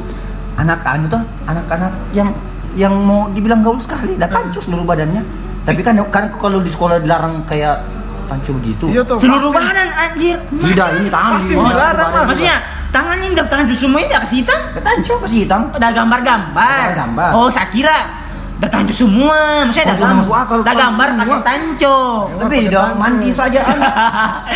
[0.53, 2.29] anak anu tuh, anak-anak yang
[2.77, 5.21] yang mau dibilang gaul sekali, dah tanco seluruh badannya.
[5.65, 7.81] Tapi kan kan kalau di sekolah dilarang kayak
[8.29, 8.85] tanco begitu.
[8.93, 9.17] Iya tuh.
[9.17, 9.65] Seluruh pasti.
[9.65, 10.37] badan anjir.
[10.39, 11.31] Tidak, ini tangan.
[11.41, 12.09] Pasti dilarang.
[12.13, 12.25] Mas.
[12.29, 12.57] Maksudnya
[12.93, 14.59] tangannya ini tangan semua ini kasih hitam.
[14.77, 15.61] Tanco kasih hitam.
[15.73, 16.77] Udah gambar-gambar.
[16.93, 17.29] Gambar-gambar.
[17.33, 18.22] Oh, saya kira
[18.63, 19.39] udah tanco semua.
[19.67, 20.47] Maksudnya Oh, udah gambar.
[20.47, 21.19] tanco gambar semua.
[21.19, 21.97] pakai tanco.
[22.39, 23.79] Tapi udah mandi saja kan.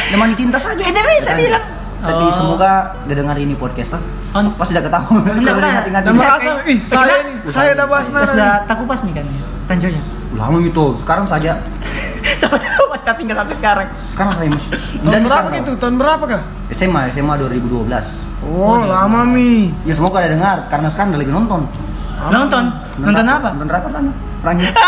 [0.08, 0.80] Udah mandi tinta saja.
[0.82, 1.66] Itu bisa bilang.
[1.98, 2.32] Tapi Oh.
[2.32, 2.72] semoga
[3.04, 4.02] udah dengar ini podcast lah.
[4.34, 4.48] Oh.
[4.56, 5.22] Pasti udah ketahuan.
[5.26, 5.72] Coba benar.
[5.74, 6.02] ingat-ingat.
[6.04, 8.34] Dan merasa, eh, ih saya ini, saya udah bahas Terus nana.
[8.34, 9.26] udah taku pas nih kan
[9.68, 10.02] tanconya.
[10.32, 10.86] Lama gitu.
[10.96, 11.52] Sekarang saja.
[12.38, 13.88] Siapa tahu pas kita tinggal sampai sekarang.
[14.08, 14.70] Sekarang saya masih.
[14.72, 15.72] Tahun Dan berapa sekarang gitu?
[15.74, 15.82] tahu.
[15.82, 16.42] Tahun berapa kah?
[16.70, 18.08] SMA, SMA 2012.
[18.46, 19.74] Oh, lama mi.
[19.84, 21.62] Ya semoga ada dengar karena sekarang udah lebih nonton.
[22.18, 22.64] Nonton,
[22.98, 23.50] nonton apa?
[23.54, 24.12] Nonton apa sana?
[24.44, 24.72] Rangnya.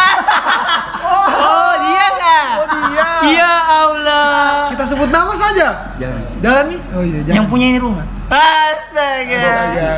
[1.10, 2.46] Oh, dia nggak?
[2.60, 3.08] Oh dia.
[3.34, 4.68] Ya Allah.
[4.70, 5.96] Kita sebut nama saja.
[5.98, 6.22] Jangan.
[6.44, 6.80] Jangan nih.
[6.94, 7.38] Oh iya jangan.
[7.40, 8.06] Yang punya ini rumah.
[8.30, 9.40] Astaga.
[9.40, 9.92] Astaga.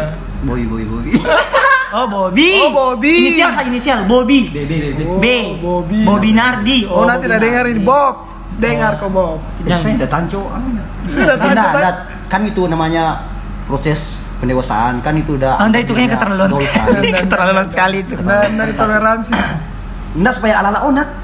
[0.46, 1.06] Boy, boy, boy.
[1.92, 2.56] Oh, Bobby.
[2.56, 3.28] Oh, Bobby.
[3.28, 4.48] Inisial saja inisial, Bobby.
[4.48, 5.02] B, B, B, B.
[5.04, 5.28] Oh, B.
[5.60, 6.00] Bobby.
[6.08, 6.88] Bobby Nardi.
[6.88, 8.32] Oh, nanti udah dengar ini Bob.
[8.56, 9.44] Dengar kok Bob.
[9.60, 10.48] Tidak, saya udah tanco.
[11.12, 11.96] Sudah Tidak, tanco, tidak.
[12.32, 13.28] Kan itu namanya
[13.68, 15.00] proses pendewasaan.
[15.00, 15.56] Kan itu udah.
[15.56, 17.08] Anda itu kayaknya keterlaluan sekali.
[17.16, 18.14] keterlaluan sekali itu.
[18.18, 19.32] Dan dari toleransi.
[20.14, 21.10] Nggak supaya ala-ala onat.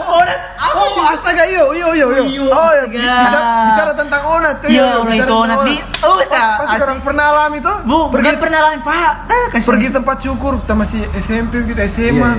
[0.00, 2.24] Oh, Nat, apa Oh, astaga, iyo, iyo, iyo, iyo.
[2.24, 4.56] Iyo, Oh, ya, bicara, bicara tentang onat.
[4.64, 6.86] Iyo, bicara itu onat di- Oh, sa- Pasti asik.
[6.88, 7.76] orang pernah alami tuh.
[7.84, 9.12] Bu, pergi, pernah lain Pak.
[9.28, 12.32] Eh, kasih- pergi tempat cukur, kita masih SMP gitu, SMA.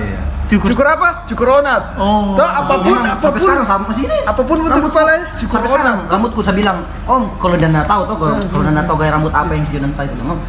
[0.50, 0.66] Iya, iya, iya.
[0.66, 0.66] Cukur.
[0.74, 1.08] Cukur apa?
[1.30, 1.82] Cukur onat.
[1.94, 2.34] Oh.
[2.34, 3.38] Tuh, apa pun, Memang apa pun.
[3.38, 4.16] Sekarang sama sini.
[4.26, 8.02] Apa pun bentuk kepalanya, cukur Sampai sekarang rambutku saya bilang, Om, kalau dan nggak tahu
[8.04, 10.40] tuh, kalau kalau dan nggak tahu gaya rambut apa yang cukuran saya bilang, Om,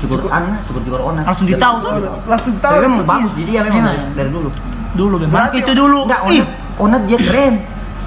[0.00, 1.24] cukur cukur an, cukur cukur onat.
[1.28, 1.90] Langsung ditahu tuh.
[2.24, 2.72] Langsung tahu.
[2.72, 4.08] Tapi memang bagus jadi ya memang Iya.
[4.16, 4.48] dari, dulu.
[4.90, 6.00] Dulu, memang Berarti- itu dulu.
[6.08, 6.48] Enggak, onat,
[6.80, 7.54] onat dia keren.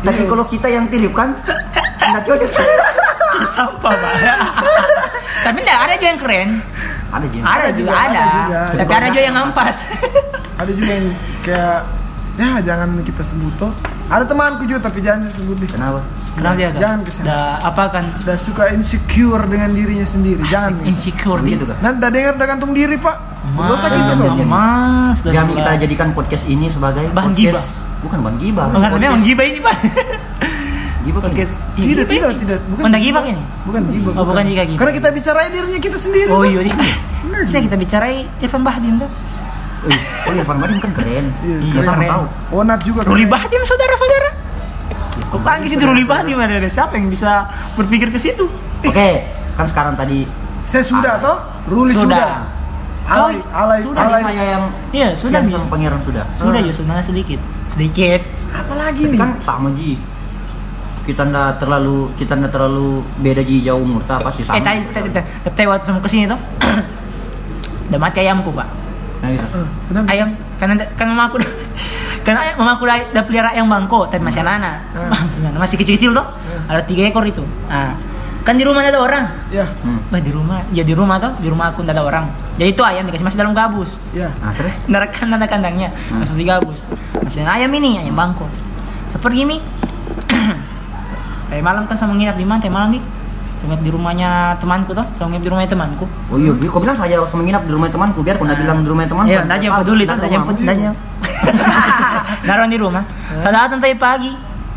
[0.04, 1.38] Tapi kalau kita yang tirip kan,
[2.02, 2.50] enggak cocok.
[3.56, 4.14] sampah, Pak.
[5.44, 6.50] Tapi enggak ada juga yang keren.
[7.14, 7.44] Ada juga.
[7.46, 8.02] Ada juga ada.
[8.04, 8.60] ada juga.
[8.74, 9.78] Tapi ada juga yang ngampas.
[10.54, 11.08] Ada juga yang
[11.42, 11.80] kayak
[12.34, 13.72] ya jangan kita sebut tuh.
[14.06, 15.70] Ada temanku juga tapi jangan disebut deh.
[15.70, 16.00] Kenapa?
[16.34, 16.70] Kenapa dia?
[16.78, 17.26] Jangan ke sana.
[17.26, 18.06] Udah apa kan?
[18.22, 20.46] Udah suka insecure dengan dirinya sendiri.
[20.46, 20.78] Jangan.
[20.78, 20.90] Asik, nih.
[20.94, 21.52] insecure dia.
[21.58, 21.78] gitu kan?
[21.82, 23.18] Nanti dengar udah gantung diri pak.
[23.54, 24.46] Dosa gitu tuh.
[24.46, 27.82] Mas, gua- kita jadikan podcast ini sebagai Bahan podcast.
[28.04, 28.68] Bukan bahan gibah.
[28.68, 29.76] Memang podcast gibah ini, Pak.
[31.04, 31.30] gibah kan?
[31.32, 31.54] Podcast.
[31.76, 32.40] Tidak, tidak, ini.
[32.42, 32.60] tidak.
[32.68, 33.44] Oh, enggak gibah ini.
[33.68, 34.14] Bukan gibah.
[34.18, 34.66] Oh, bukan gibah.
[34.80, 36.32] Karena kita bicarain dirinya kita sendiri.
[36.32, 36.76] Oh iya, iya.
[37.44, 39.10] Bisa kita bicarai Irfan Bahdim tuh.
[40.28, 41.26] Oh, Irfan Bahdim kan keren.
[41.44, 42.24] Iya, sama tahu.
[42.64, 43.04] Onat juga.
[43.04, 43.28] Ruli.
[43.28, 44.30] Bahdim saudara-saudara.
[45.14, 48.50] Kok panggil sih Ruli Bahdim ada ada siapa yang bisa berpikir ke situ?
[48.84, 49.10] Oke,
[49.58, 50.26] kan sekarang tadi
[50.66, 51.38] Saya sudah toh.
[51.70, 52.50] Ruli Sudah.
[53.04, 54.22] Alay, alay, sudah alay.
[54.24, 54.64] saya yang
[54.96, 56.24] Iya, sudah yang sama pangeran sudah.
[56.40, 57.40] Sudah ya sebenarnya sedikit.
[57.68, 58.24] Sedikit.
[58.56, 59.20] Apalagi nih?
[59.20, 60.00] Kan sama Ji.
[61.04, 64.60] Kita ndak terlalu kita ndak terlalu beda Ji jauh umur, tak pasti sama.
[64.60, 66.40] Eh, tadi tadi tadi tadi waktu sama ke sini tuh.
[67.92, 68.68] Udah mati ayamku, Pak.
[69.24, 69.30] Nah.
[69.32, 70.08] Eh, kenapa?
[70.08, 70.30] Ayam
[70.64, 71.38] kan kan mama aku
[72.26, 74.80] kan ayam, mama aku udah, pelihara ayam bangko tapi masih anak-anak
[75.12, 76.28] masih, anak, masih kecil-kecil tuh
[76.72, 77.92] ada tiga ekor itu nah,
[78.48, 80.02] kan di rumah ada orang Ya, Hmm.
[80.10, 83.06] Bah, di rumah ya di rumah tuh di rumah aku ada orang jadi itu ayam
[83.06, 84.32] dikasih masih dalam gabus ya.
[84.40, 86.82] Nah, terus nggak kan ada kandangnya masih masih gabus
[87.22, 88.48] masih ayam ini ayam bangko
[89.12, 89.58] seperti ini
[91.54, 93.04] kayak malam kan sama nginap di mana Tadi malam nih
[93.62, 96.82] sama nginap di rumahnya temanku tuh sama nginap di rumahnya temanku Oh iya, Bi, kau
[96.82, 99.30] bilang saya harus menginap di rumah temanku biar kau ndak bilang di rumah temanku.
[99.30, 100.90] Iya, ndak aja peduli tuh, ndak aja.
[102.44, 103.04] Naruh di rumah.
[103.40, 104.32] Saya datang tadi pagi.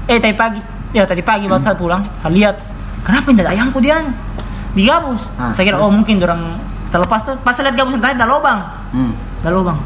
[0.07, 0.61] Eh, tadi pagi.
[0.95, 2.57] Ya, tadi pagi waktu saya pulang, saya lihat
[3.03, 4.01] kenapa tidak ayamku dia
[4.73, 5.29] di gabus.
[5.37, 5.89] Ah, saya kira terus?
[5.89, 6.43] oh mungkin orang
[6.93, 7.35] terlepas tuh.
[7.43, 8.61] Pas lihat gabus ternyata ada lubang.
[8.95, 9.13] Hmm.
[9.43, 9.79] Ada lubang.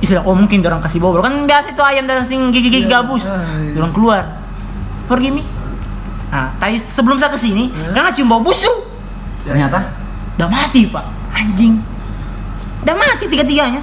[0.00, 1.24] Istilah oh mungkin orang kasih bobol.
[1.24, 3.24] Kan biasa itu ayam dan sing gigi-gigi Iya, gabus.
[3.26, 3.42] ah.
[3.80, 4.22] Orang keluar.
[5.10, 5.42] Pergi mi.
[6.26, 8.86] Nah, tadi sebelum saya ke sini, karena cium bau busuk.
[9.46, 9.78] Ternyata
[10.36, 11.04] Udah mati, Pak.
[11.32, 11.80] Anjing.
[12.84, 13.80] Udah mati tiga-tiganya.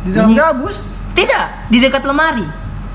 [0.00, 0.88] Di dalam gabus.
[1.12, 2.46] Tidak, di dekat lemari.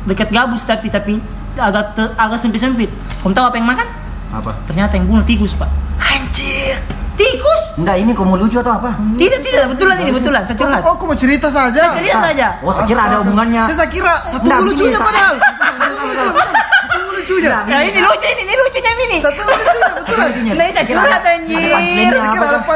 [0.10, 1.22] Dekat gabus tapi tapi
[1.54, 2.90] agak te- agak sempit-sempit.
[3.22, 3.88] Kamu tahu apa yang makan?
[4.34, 4.52] apa?
[4.68, 5.70] Ternyata yang bunuh tikus, Pak.
[5.96, 6.76] Anjir.
[7.16, 7.80] Tikus?
[7.80, 8.92] Enggak, ini kau mau lucu atau apa?
[9.16, 10.44] Tidak, tidak, betulan ini, betulan.
[10.44, 10.82] Saya curhat.
[10.84, 11.78] Oh, aku mau cerita saja.
[11.78, 12.48] Saya cerita saja.
[12.60, 13.64] Oh, saya kira ada hubungannya.
[13.72, 15.36] Saya, saya kira satu Nggak, lucunya padahal.
[17.26, 17.50] Lucunya.
[17.58, 19.18] Nggak, Nah, ini lucu ini, ini lucunya ini.
[19.18, 20.18] Satu lucunya betul.
[20.30, 20.54] Lucunya.
[20.54, 21.58] Nah, saya curhat anjir.
[21.58, 21.78] kira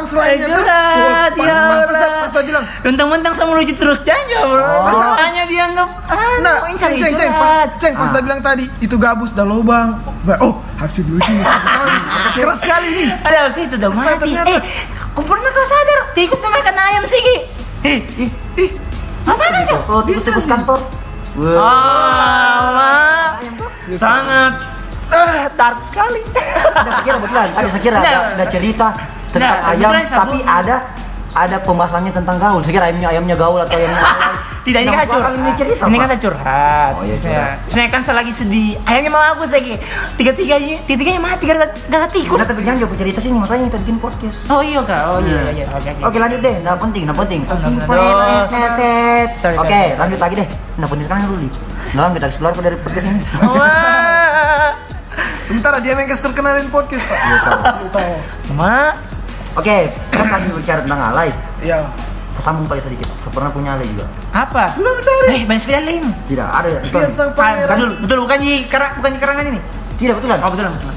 [0.09, 0.49] Saya tuh.
[0.49, 2.19] curhat, ya pas- pas- Allah.
[2.19, 4.65] Pas dia bilang, Mentang-mentang sama lucu terus jangan, bro.
[4.65, 5.13] Oh.
[5.15, 7.33] Hanya dianggap ah, Nah, ceng ceng ceng,
[7.77, 8.12] ceng pas Ah.
[8.12, 10.01] dia bilang tadi itu gabus dah lubang.
[10.39, 11.29] Oh, habis lucu.
[12.33, 13.07] Keras sekali nih.
[13.21, 14.17] Ada sih itu udah mati.
[14.17, 14.49] ternyata.
[14.49, 14.62] Eh,
[15.12, 17.35] kau pernah kau sadar tikus tuh makan ayam sih, Ki?
[17.79, 18.69] Eh, eh, eh.
[19.23, 19.77] Apa kan ya?
[19.79, 20.79] Kalau tikus-tikus kantor.
[21.35, 21.55] Wah.
[21.55, 23.27] Ah,
[23.97, 24.54] sangat
[25.10, 26.21] eh dark sekali.
[26.80, 28.88] Ada saya kira betulan, ada saya kira ada, ada cerita
[29.34, 30.75] tentang Nggak, ayam, tapi ada
[31.34, 32.62] ada pembahasannya tentang gaul.
[32.62, 34.04] Saya kira ayamnya ayamnya gaul atau ayamnya.
[34.69, 35.32] Tidak, ini Nggak kan curhat.
[35.34, 36.91] ini cerita, Ini kan saya curhat.
[36.93, 37.58] Oh, iya, Saya, curhat.
[37.73, 38.77] saya kan selagi sedih.
[38.86, 39.73] Ayamnya mau bagus lagi.
[40.13, 42.38] Tiga tiganya, tiga tiganya mati gara gara tikus.
[42.38, 44.38] Nah, tapi jangan jauh cerita sini, masalahnya kita bikin podcast.
[44.53, 45.01] Oh iya kak.
[45.10, 45.65] Oh iya iya.
[45.73, 46.01] Oke oke.
[46.05, 47.39] Oke lanjut deh, nggak penting, nggak penting.
[47.41, 47.89] nggak
[49.58, 50.47] Oke, lanjut lagi deh.
[50.77, 51.51] Nggak penting sekarang dulu nih.
[51.97, 53.23] Nah, kita harus keluar dari podcast ini.
[55.49, 57.17] Sementara dia yang terkenalin podcast, Pak.
[57.17, 57.38] Iya,
[57.89, 58.13] tahu.
[58.53, 58.93] Ma.
[59.58, 61.34] Oke, kan tadi bicara tentang alay.
[61.65, 61.89] Iya.
[62.39, 63.08] Tersambung paling sedikit.
[63.19, 64.08] Saya pernah punya alay juga.
[64.32, 64.71] Apa?
[64.80, 65.23] Sudah betul.
[65.28, 66.04] Eh banyak sekali alim.
[66.32, 66.69] Tidak, ada.
[66.88, 67.67] Fian sang pangeran.
[67.75, 69.60] betul betul bukan di karang bukan di karangan ini.
[69.99, 70.39] Tidak, betulan.
[70.39, 70.91] Oh betul betul.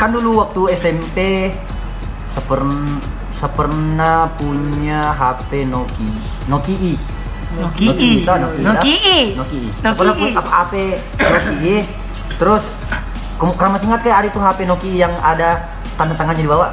[0.00, 1.18] Kan dulu waktu SMP
[2.32, 2.72] sepern
[3.52, 6.16] pernah punya HP Nokia.
[6.48, 6.94] Nokia i.
[7.60, 7.86] Nokia.
[7.92, 8.62] Nokia, Nokia.
[8.64, 8.64] Nokia.
[8.72, 9.20] Nokia.
[9.36, 9.92] Nokia.
[9.92, 10.74] Pernah punya apa HP
[11.20, 11.78] Nokia.
[12.40, 12.64] Terus
[13.36, 15.68] kamu kamu masih ingat kayak ada tuh HP Nokia yang ada
[16.00, 16.72] tanda tangannya di bawah?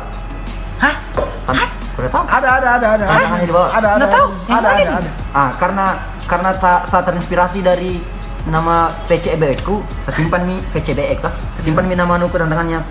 [0.80, 0.96] Hah?
[1.44, 1.68] Tanda,
[2.02, 2.26] Udah tahu?
[2.26, 3.04] Ada, ada, ada, ada.
[3.06, 3.70] Tangannya di bawah.
[3.70, 4.06] Ada, ada.
[4.10, 4.28] Tahu.
[4.50, 4.90] Ada, ada, ini?
[4.90, 5.10] ada.
[5.38, 5.86] Ah, karena
[6.26, 8.02] karena tak saat terinspirasi dari
[8.50, 11.34] nama VCBX ku, saya simpan mi VCBX lah.
[11.58, 12.82] Saya simpan mi nama nuku tanda tangannya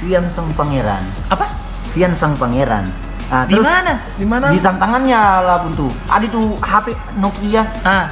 [0.00, 1.04] Vian Sang Pangeran.
[1.28, 1.46] Apa?
[1.92, 2.88] Vian Sang Pangeran.
[3.28, 4.00] Ah, Di mana?
[4.16, 4.46] Di mana?
[4.54, 5.92] Di tantangannya lah buntu.
[6.08, 7.62] Ada tuh HP Nokia.
[7.84, 8.06] Ah.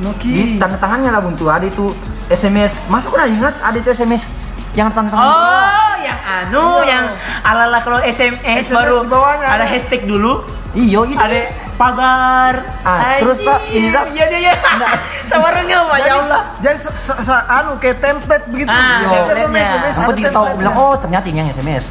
[0.00, 0.44] Nokia.
[0.56, 1.44] tanda tangannya lah buntu.
[1.52, 1.92] Ada itu
[2.32, 2.88] SMS.
[2.88, 4.32] Masa aku udah ingat ada itu SMS
[4.72, 5.26] yang tanda tangan.
[5.26, 7.04] Oh, yang anu, yang
[7.42, 11.18] ala-ala kalau SMS, SMS baru bawahnya ada hashtag dulu, Iyo itu.
[11.18, 11.38] ada
[11.74, 12.54] pagar.
[12.80, 14.12] Ah, terus, tak, ini, tak.
[14.12, 14.54] Iya, iya, iya.
[15.30, 16.40] Sama orangnya, Pak, ya Allah.
[16.60, 18.68] Jadi se- se- se- anu kayak template begitu.
[18.68, 19.08] Ah, Iya.
[19.26, 19.66] template-nya.
[19.66, 21.84] SMS, Aku tidak tahu bilang oh ternyata ini yang SMS.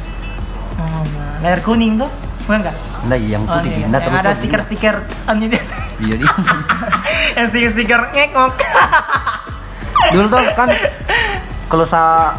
[0.76, 1.04] Oh,
[1.40, 2.08] layar kuning tuh,
[2.44, 2.76] bukan enggak?
[3.00, 3.70] Enggak yang Oh, putih.
[3.74, 3.84] iya.
[3.86, 4.94] Enggak yang ada stiker-stiker
[5.26, 5.62] anu dia.
[5.98, 6.30] Iya dia.
[7.36, 8.54] yang stiker-stiker ngekok.
[10.10, 10.68] Dulu tuh kan
[11.66, 12.34] kalau saya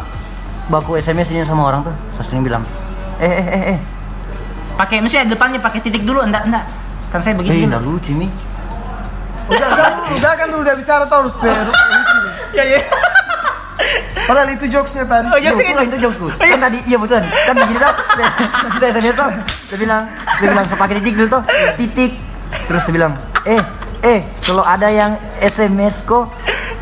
[0.66, 2.62] baku SMS ini sama orang tuh, saya sering bilang,
[3.18, 3.78] eh eh eh eh,
[4.74, 6.64] pakai maksudnya depannya pakai titik dulu, enggak enggak.
[7.08, 7.66] Kan saya eh begitu.
[7.66, 7.96] nggak dulu.
[7.96, 8.30] lucu nih.
[9.42, 11.50] Udah kan, udah kan udah bicara terus Per.
[12.52, 12.80] Iya, iya.
[14.22, 15.26] Padahal itu jokesnya tadi.
[15.26, 15.50] Oh, iya.
[15.50, 15.90] Yo, sih, betulan, itu.
[15.90, 16.26] itu jokesku.
[16.38, 17.24] Kan tadi iya betulan.
[17.26, 17.92] Kan begini tuh.
[18.12, 18.32] Saya-
[18.78, 19.30] Saya SMS tuh.
[19.68, 20.02] Dia bilang,
[20.38, 21.42] dia bilang saya pakai titik dulu tuh.
[21.74, 22.12] Titik.
[22.64, 23.60] Terus dia bilang, "Eh,
[24.00, 26.30] eh, kalau ada yang SMS kok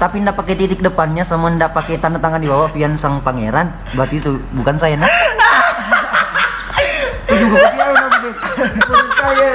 [0.00, 3.68] tapi ndak pakai titik depannya sama ndak pakai tanda tangan di bawah Vian sang pangeran,
[3.92, 5.12] berarti itu bukan saya nah.
[7.28, 9.46] Itu juga saya.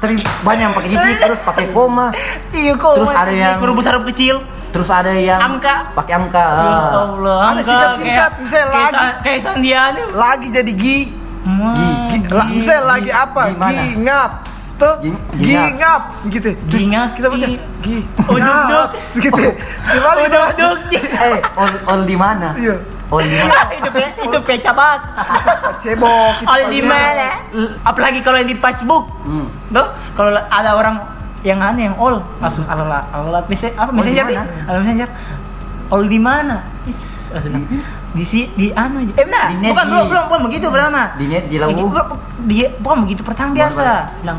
[0.00, 2.08] Tapi banyak yang pakai titik terus pakai koma,
[2.52, 2.92] Iya kok.
[2.96, 4.40] Terus ada yang- huruf besar huruf kecil.
[4.70, 5.90] terus ada yang Angka.
[5.98, 6.46] pakai angka.
[6.46, 9.06] Ya Allah, Ada angka singkat-singkat, kayak- misalnya lagi.
[9.20, 10.02] Kayak Sandiano.
[10.14, 10.98] Lagi jadi gi.
[11.74, 11.90] Gi.
[12.30, 13.40] Gi- La, misalnya lagi apa?
[13.50, 13.74] Gimana?
[13.74, 14.52] Gi ngaps.
[14.78, 14.94] Tuh.
[15.02, 16.48] Gi- Gi gi ngaps begitu.
[16.64, 17.98] Gi ngaps, Kita baca gi- gi.
[18.22, 18.86] Oh,
[19.18, 19.42] begitu.
[19.82, 20.64] Setiap kali kita baca.
[20.94, 22.76] eh all, all di mana Iya.
[23.10, 25.00] all di mana itu pe- itu peca banget.
[25.76, 26.32] Cebok.
[26.38, 26.46] gitu.
[26.46, 27.26] All di mana?
[27.82, 29.04] Apalagi kalau yang di Facebook.
[29.20, 29.46] Hmm.
[29.68, 30.96] Tuh, kalau ada orang
[31.42, 34.24] yang aneh yang all langsung ala ala messenger apa messenger?
[34.64, 35.08] Ala messenger.
[35.90, 36.62] All di mana?
[36.86, 37.66] Is, langsung
[38.10, 39.02] di si di anu.
[39.06, 39.46] Eh benar.
[39.48, 41.02] Di net, bukan di- belum belum bukan begitu pertama.
[41.14, 41.76] di net, di lawu.
[41.86, 42.04] bukan,
[42.40, 43.86] Di bukan begitu pertama biasa.
[44.20, 44.38] Bilang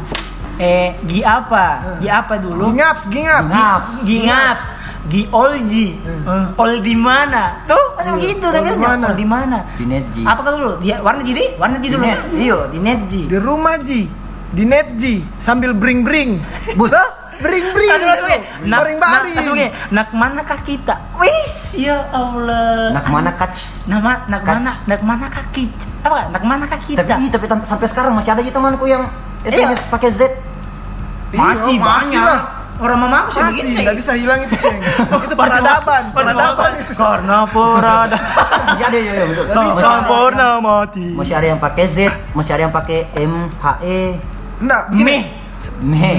[0.58, 1.66] eh gi apa?
[1.98, 2.68] Gi apa dulu?
[2.68, 3.50] Gi ngaps, gi ngaps.
[3.50, 3.92] Ngaps.
[4.04, 4.66] Gi ngaps.
[5.02, 5.88] Gi olji.
[5.98, 7.66] Eh, All di mana?
[7.66, 8.78] Tuh, masih begitu di bilangnya.
[8.78, 9.06] mana?
[9.08, 9.58] All di mana?
[9.74, 10.22] di net Ji.
[10.22, 10.78] Apa kan dulu?
[10.78, 11.58] Dia warna jadi?
[11.58, 12.06] Warna jadi Di dulu.
[12.06, 12.20] net.
[12.32, 13.22] Iya, di net Ji.
[13.26, 14.02] Di rumah Ji.
[14.52, 15.26] Di net Ji.
[15.38, 16.38] Sambil bring bring.
[16.76, 16.94] Bud.
[17.42, 17.90] Bring bring.
[17.92, 18.38] Begini.
[18.64, 19.36] Nak, Baring nak, baring.
[19.36, 19.66] begini.
[19.90, 20.96] Nak manakah kita?
[21.18, 22.90] Wis, ya Allah.
[22.92, 25.86] nak mana kac Nama nak mana nak manakah kita?
[26.02, 26.30] Apa?
[26.30, 27.02] Nak manakah kita?
[27.02, 29.10] tapi tapi tam- sampai sekarang masih ada aja temanku yang
[29.42, 29.66] Iya.
[29.66, 30.22] SMS pakai Z
[31.32, 32.22] masih Iya, masih banyak.
[32.22, 32.42] lah.
[32.78, 33.82] Orang mama aku sih Masih, begitu.
[33.84, 34.78] nggak bisa hilang itu ceng.
[35.26, 36.94] itu peradaban, peradaban itu.
[36.96, 38.08] Karena peradaban.
[38.68, 39.66] masih ada ya, ya betul
[40.04, 41.06] pernah mati.
[41.14, 41.98] masih ada yang pakai Z
[42.32, 44.00] masih ada yang pakai M H E
[44.58, 45.41] Enggak, begini.
[45.80, 46.18] Meh.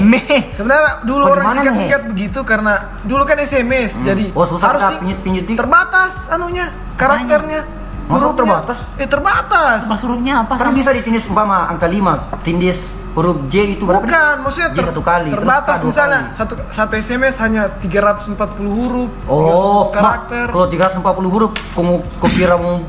[0.49, 4.67] Sebenarnya dulu Oh, orang di mana, singkat-singkat begitu karena dulu kan SMS, jadi Oh, susah
[4.69, 5.57] harus Kak, di- pinjit-pinjit dik.
[5.57, 7.61] terbatas anunya, karakternya.
[8.03, 8.35] Masa Hurufnya.
[8.37, 8.77] terbatas?
[8.97, 9.79] Eh terbatas.
[9.85, 10.53] Pas hurufnya apa?
[10.57, 15.01] kan bisa ditindis umpama angka 5 tindis huruf J itu berapa Bukan, maksudnya J satu
[15.01, 16.35] kali terus terbatas misalnya kali.
[16.35, 18.35] satu satu SMS hanya 340
[18.67, 20.45] huruf, Oh, 340 karakter.
[20.49, 22.83] Kalau 340 huruf, kamu kau kira mau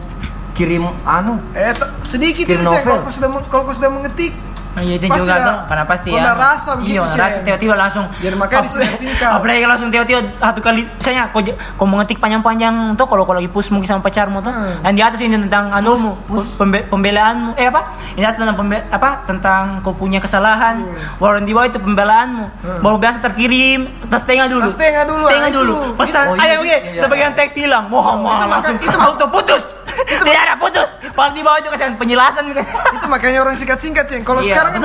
[0.53, 1.39] kirim anu?
[1.53, 1.71] Eh,
[2.05, 2.83] sedikit Kirim novel.
[2.85, 4.35] kalau kau sudah men- kalau kau sudah mengetik.
[4.75, 6.35] Iya itu juga tuh, karena pasti ya.
[6.35, 8.05] rasa begitu, Iya, rasa tiba-tiba langsung.
[8.19, 9.31] Jadi makanya disingkat-singkat.
[9.31, 11.41] Apalagi langsung tiba-tiba satu kali, misalnya kau,
[11.79, 14.83] kau mengetik panjang-panjang tuh kalau kau lagi push mungkin sama pacarmu tuh, Hmm.
[14.83, 16.59] dan di atas ini tentang anumu, push.
[16.59, 17.81] pembe- pembelaanmu, eh apa?
[18.15, 19.11] Ini atas tentang pembe apa?
[19.25, 20.83] Tentang kau punya kesalahan.
[20.83, 21.45] Hmm.
[21.45, 22.45] Di bawah itu pembelaanmu.
[22.83, 24.67] Baru biasa terkirim, tas setengah dulu.
[24.67, 25.75] Tas setengah dulu, Setengah ah, dulu.
[25.95, 26.79] Pesan, ada iya.
[26.99, 27.87] sebagian teks hilang.
[27.91, 28.19] Wah,
[28.51, 29.84] langsung auto putus.
[30.05, 30.91] Tidak ada putus.
[31.01, 32.61] Kalau di bawah itu kasih penjelasan gitu.
[32.95, 34.23] itu makanya orang singkat-singkat ceng.
[34.23, 34.81] Kalau Iya, sekarang kan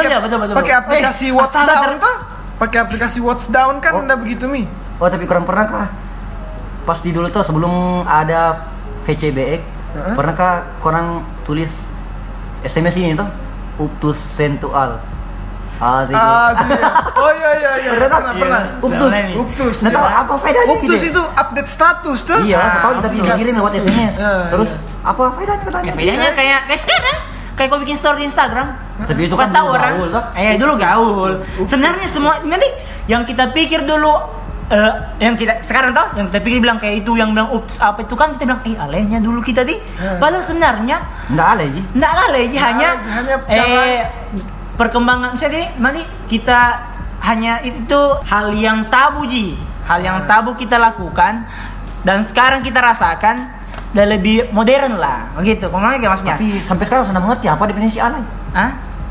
[0.55, 2.15] pakai aplikasi Eh, WhatsApp astaga, ter- tuh.
[2.57, 4.17] pakai aplikasi Watch Down kan Oh.
[4.17, 4.67] begitu mi.
[4.99, 5.87] Oh tapi kurang pernah kah?
[6.83, 8.67] Pasti dulu tuh sebelum ada
[9.03, 9.61] VCBX,
[9.95, 10.13] Heeh.
[10.13, 11.71] pernahkah kurang tulis
[12.61, 13.27] SMS ini tuh?
[13.79, 14.99] Uptus sentual.
[15.79, 16.67] Ah, jadi- Ah, sih.
[17.15, 17.89] Oh iya iya iya.
[17.89, 18.19] Pernah tak?
[18.19, 18.61] Pernah, pernah.
[18.61, 18.83] Iya.
[18.83, 19.11] Uptus.
[19.33, 19.75] Uptus.
[19.79, 21.09] Nggak tahu apa faedahnya Uptus gitu.
[21.09, 22.39] itu update status tuh.
[22.41, 23.27] Iya, saya tahu Ah, tapi uptus.
[23.31, 24.13] dikirim lewat SMS.
[24.17, 25.07] Ya, Terus iya.
[25.07, 25.85] apa faedahnya katanya?
[25.85, 27.17] Ya, bedanya kayak kayak sekarang
[27.55, 28.67] kayak kau bikin story di Instagram
[29.01, 32.67] Tapi itu pas kan tahu dulu orang gaul, eh dulu gaul sebenarnya semua nanti
[33.05, 34.15] yang kita pikir dulu
[34.69, 37.99] eh, yang kita sekarang tau yang kita pikir bilang kayak itu yang bilang ups apa
[37.99, 39.75] itu kan kita bilang eh alehnya dulu kita di
[40.15, 41.81] padahal sebenarnya Enggak ada Ji.
[41.93, 43.99] Nggak aleh Ji, hanya aleh, hanya eh
[44.79, 46.79] perkembangan jadi nanti kita
[47.19, 51.43] hanya itu hal yang tabu Ji hal yang tabu kita lakukan
[51.99, 53.51] dan sekarang kita rasakan
[53.89, 57.63] dan lebih modern lah begitu ke mana kayak maksudnya Tapi sampai sekarang nggak mengerti apa
[57.65, 58.23] definisi alay.
[58.53, 58.69] Hah?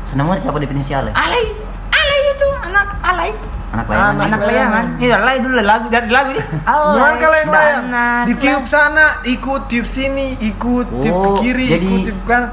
[0.09, 1.11] Nggak mengerti apa definisi alay.
[1.11, 1.45] Alay,
[1.91, 3.31] alay itu anak alay.
[3.69, 4.09] Anak layangan.
[4.09, 4.85] Anak Anak layangan.
[4.97, 6.41] Iya, alay dulu lagu dari lagu ini.
[6.63, 7.83] Kalau yang layang?
[7.85, 12.43] anak Di tiup sana, ikut tiup sini, ikut tiup Oh, kiri, jadi- ikut tiup kan.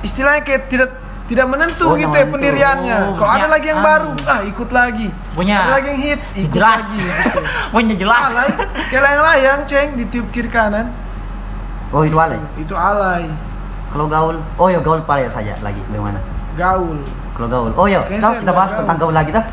[0.00, 0.90] Istilahnya kayak tidak
[1.28, 2.32] tidak menentu Oh, gitu ya menentu.
[2.34, 2.96] pendiriannya.
[3.04, 3.86] Oh, Kalau ada lagi yang ah.
[3.86, 5.08] baru, ah ikut lagi.
[5.32, 6.84] Punya- Ada lagi yang hits, ikut jelas.
[6.88, 7.04] lagi.
[7.04, 7.40] gitu.
[7.68, 8.26] Pokoknya jelas.
[8.26, 8.48] Alay,
[8.88, 10.88] kayak layang-layang, ceng, di tiup kiri kanan.
[11.88, 12.40] Oh itu alay.
[12.54, 13.28] Itu alay,
[13.88, 16.20] Kalau gaul, oh ya gaul pala saja lagi bagaimana?
[16.54, 16.96] gaul.
[17.32, 19.44] Kalau gaul, oh ya, Kayaknya saya kita bahas nggak tentang gaul lagi tuh.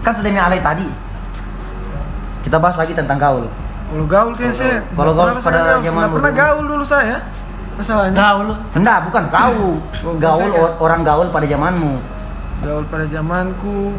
[0.00, 0.86] Kan sudah yang alay tadi.
[2.40, 3.44] Kita bahas lagi tentang gaul.
[3.86, 4.78] Kalau gaul kayak Kalau- saya.
[4.84, 7.16] kalau nggak gaul pernah pada gaul, zaman pernah gaul dulu saya.
[7.76, 8.16] Masalahnya.
[8.16, 8.48] Gaul.
[8.72, 9.68] Enggak, bukan kau.
[10.16, 12.00] Gaul or- orang gaul pada zamanmu
[12.58, 13.92] Gaul pada zamanku.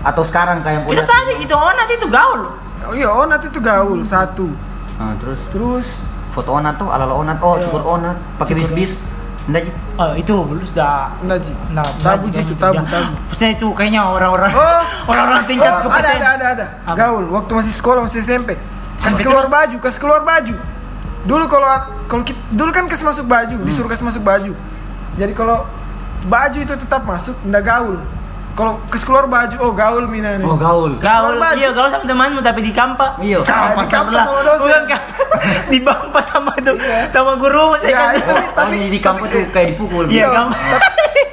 [0.00, 1.04] atau sekarang kayak yang Itu punya.
[1.04, 2.42] tadi itu onat itu gaul.
[2.82, 4.48] Oh iya, onat itu gaul satu.
[4.96, 5.86] Nah, terus Terus
[6.30, 7.36] foto onat tuh ala ala onat.
[7.38, 7.68] Oh, Iya.
[7.68, 8.92] cukur onat, pakai bis bis.
[9.46, 9.72] Ji?
[9.94, 11.52] Oh, itu belum sudah enggak Ji.
[11.70, 12.82] Nah, tabu kan tabu, ya.
[12.86, 13.12] tabu.
[13.26, 14.82] Maksudnya itu kayaknya orang-orang Oh.
[15.10, 16.20] orang-orang tingkat Oh, ada kepercayaan.
[16.20, 16.66] ada ada ada.
[16.82, 16.94] Apa?
[16.96, 18.50] Gaul waktu masih sekolah masih SMP.
[19.00, 20.54] Kasih keluar baju, kasih keluar baju.
[21.22, 21.68] Dulu kalau
[22.10, 24.52] kalau kita, dulu kan kasih masuk baju, disuruh kasih masuk baju.
[25.14, 25.62] Jadi kalau
[26.26, 27.96] baju itu tetap masuk, enggak gaul.
[28.50, 30.42] Kalau kasih keluar baju, oh gaul mina nih.
[30.42, 30.98] Oh, gaul.
[30.98, 31.54] Gaul, baju.
[31.54, 33.14] iya gaul sama temanmu tapi di kampa.
[33.22, 33.46] Iya.
[33.46, 34.26] Kampas sebelah.
[34.26, 34.60] sama dosen.
[34.66, 35.02] Bukan kan?
[35.72, 36.72] di bampas sama itu
[37.08, 38.12] sama guru saya Ya, kan.
[38.18, 40.04] itu Oh, tapi oh, di kampus tuh kayak dipukul.
[40.10, 40.42] Iya, Iya.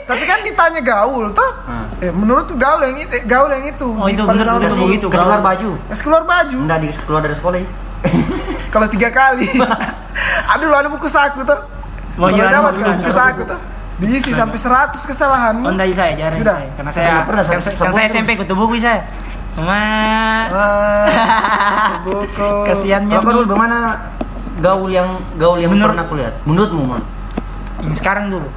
[0.08, 1.52] Tapi kan ditanya gaul toh.
[1.68, 1.84] Hmm.
[2.00, 3.88] Eh, menurut tuh gaul yang itu, gaul yang itu.
[3.98, 4.78] Oh, itu bener, sama bener temen.
[4.78, 4.86] sih.
[4.86, 5.70] Kasih, gitu, kasih keluar baju.
[5.90, 6.58] Kasih keluar baju.
[6.64, 7.60] Enggak di keluar dari sekolah.
[8.70, 9.48] Kalau tiga kali.
[10.50, 11.60] Aduh, ada buku saku tuh.
[12.18, 13.00] Ada dapat buku tuh saku.
[13.00, 13.60] buku saku tuh.
[13.98, 15.66] Diisi sampai 100 kesalahanmu.
[15.66, 16.56] Oh, enggak saya jarang Sudah.
[16.56, 18.14] saya karena Saya saya pernah, kan, saya- kan saya saya bungkus.
[18.14, 19.02] SMP kutu buku saya.
[19.58, 19.80] Cuma
[22.06, 22.50] buku.
[22.66, 23.80] kasihannya Kalau kau dulu bagaimana
[24.60, 26.34] gaul yang gaul yang Menurut- pernah aku lihat?
[26.46, 27.02] Menurutmu, Man?
[27.80, 28.50] ini sekarang dulu.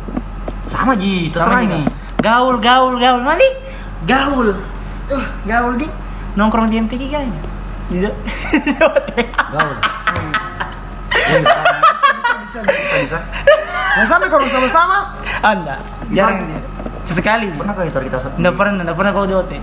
[0.69, 1.85] Sama Ji, terserah nih.
[2.21, 3.21] Gaul, gaul, gaul.
[3.21, 3.49] Nanti
[4.05, 4.49] gaul.
[5.09, 5.89] Uh, gaul di
[6.37, 7.41] nongkrong di MTQ kayaknya.
[7.89, 7.99] Di.
[9.51, 9.75] Gaul.
[11.31, 13.19] Bisa, bisa, bisa.
[13.91, 14.99] Nah, sampai kalau sama-sama,
[15.41, 15.81] Ah, enggak.
[16.11, 16.47] Jarang.
[17.07, 17.49] Sesekali.
[17.55, 19.61] Pernah kau itu kita Enggak pernah, enggak pernah kau hotel.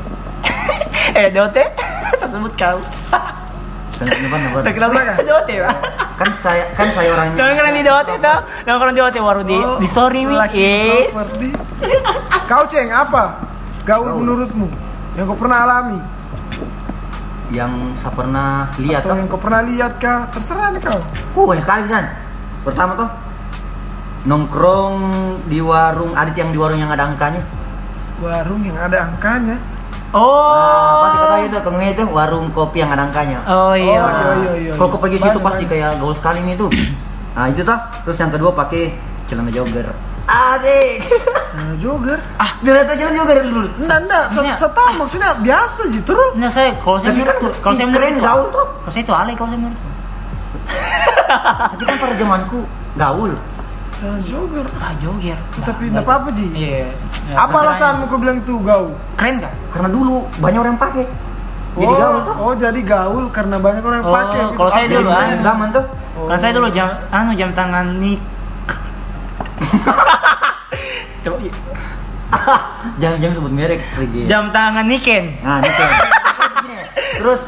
[1.20, 1.68] eh, hotel?
[2.20, 2.80] Saya sebut kau.
[3.98, 5.78] Kenal di hotel, Pak.
[6.18, 8.40] Kan saya kan saya orang Nongkrong di hotel tuh.
[8.66, 10.34] Nongkrong di hotel baru di Oh, di story mi.
[12.50, 13.38] Kau ceng apa?
[13.86, 14.20] Gaul.
[14.22, 14.68] menurutmu
[15.16, 15.98] yang kau pernah alami
[17.48, 19.18] yang saya pernah lihat atau tuh.
[19.20, 20.28] yang kau pernah lihat kah?
[20.36, 21.00] Terserah nih kau.
[21.38, 22.06] Uh, banyak sekali San.
[22.68, 23.10] Pertama tuh
[24.28, 24.96] nongkrong
[25.48, 27.44] di warung ada yang di warung yang ada angkanya.
[28.20, 29.58] Warung yang ada angkanya.
[30.16, 30.56] Oh.
[30.56, 33.40] Ah, pasti kau tahu itu kamu itu warung kopi yang ada angkanya.
[33.48, 34.00] Oh iya.
[34.00, 34.72] Oh, iya, iya, iya.
[34.76, 35.80] Kalau kau pergi situ Banyak, pasti banyak.
[35.84, 36.72] kayak gaul sekali nih tuh.
[37.38, 37.80] Nah itu tuh.
[38.02, 38.98] Terus yang kedua pakai
[39.30, 39.86] celana jogger.
[40.28, 41.08] Adik.
[41.56, 42.20] Nah, jogger.
[42.36, 43.68] ah, dia lihat celana jogger dulu.
[43.80, 44.58] Enggak, enggak.
[44.60, 46.12] Tahu maksudnya biasa gitu.
[46.36, 48.66] Nah, saya kalau saya Tapi kan menurut kalau saya keren menurut gaul tuh.
[48.68, 49.80] Kalau saya itu alay kalau saya menurut.
[51.72, 52.60] Tapi kan pada zamanku
[53.00, 53.32] gaul.
[53.98, 54.66] Nah, jogger.
[54.78, 55.38] Ah, joger.
[55.63, 56.48] Tapi enggak apa-apa, Ji.
[56.54, 56.92] Iya.
[57.28, 58.92] Ya, Apa alasanmu kau bilang itu gaul?
[59.16, 59.54] Keren kan?
[59.72, 61.08] Karena dulu banyak orang pakai.
[61.78, 62.36] Jadi oh, gaul tuh.
[62.36, 64.40] Oh, jadi gaul karena banyak orang yang Oh, pakai.
[64.44, 64.54] gitu.
[64.60, 65.28] kalau saya dulu, ah.
[65.40, 65.86] zaman tuh.
[66.20, 66.28] Oh.
[66.28, 68.20] Kan saya dulu jam anu jam tangan nik.
[71.23, 71.38] Coba,
[73.02, 73.79] jangan jangan sebut merek.
[73.96, 74.27] Rigi.
[74.27, 75.84] jam tangan Niken Nah, itu.
[77.19, 77.42] Terus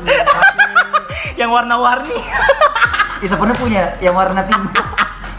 [1.36, 2.16] yang warna-warni.
[3.20, 4.64] Isa pernah punya yang warna pink,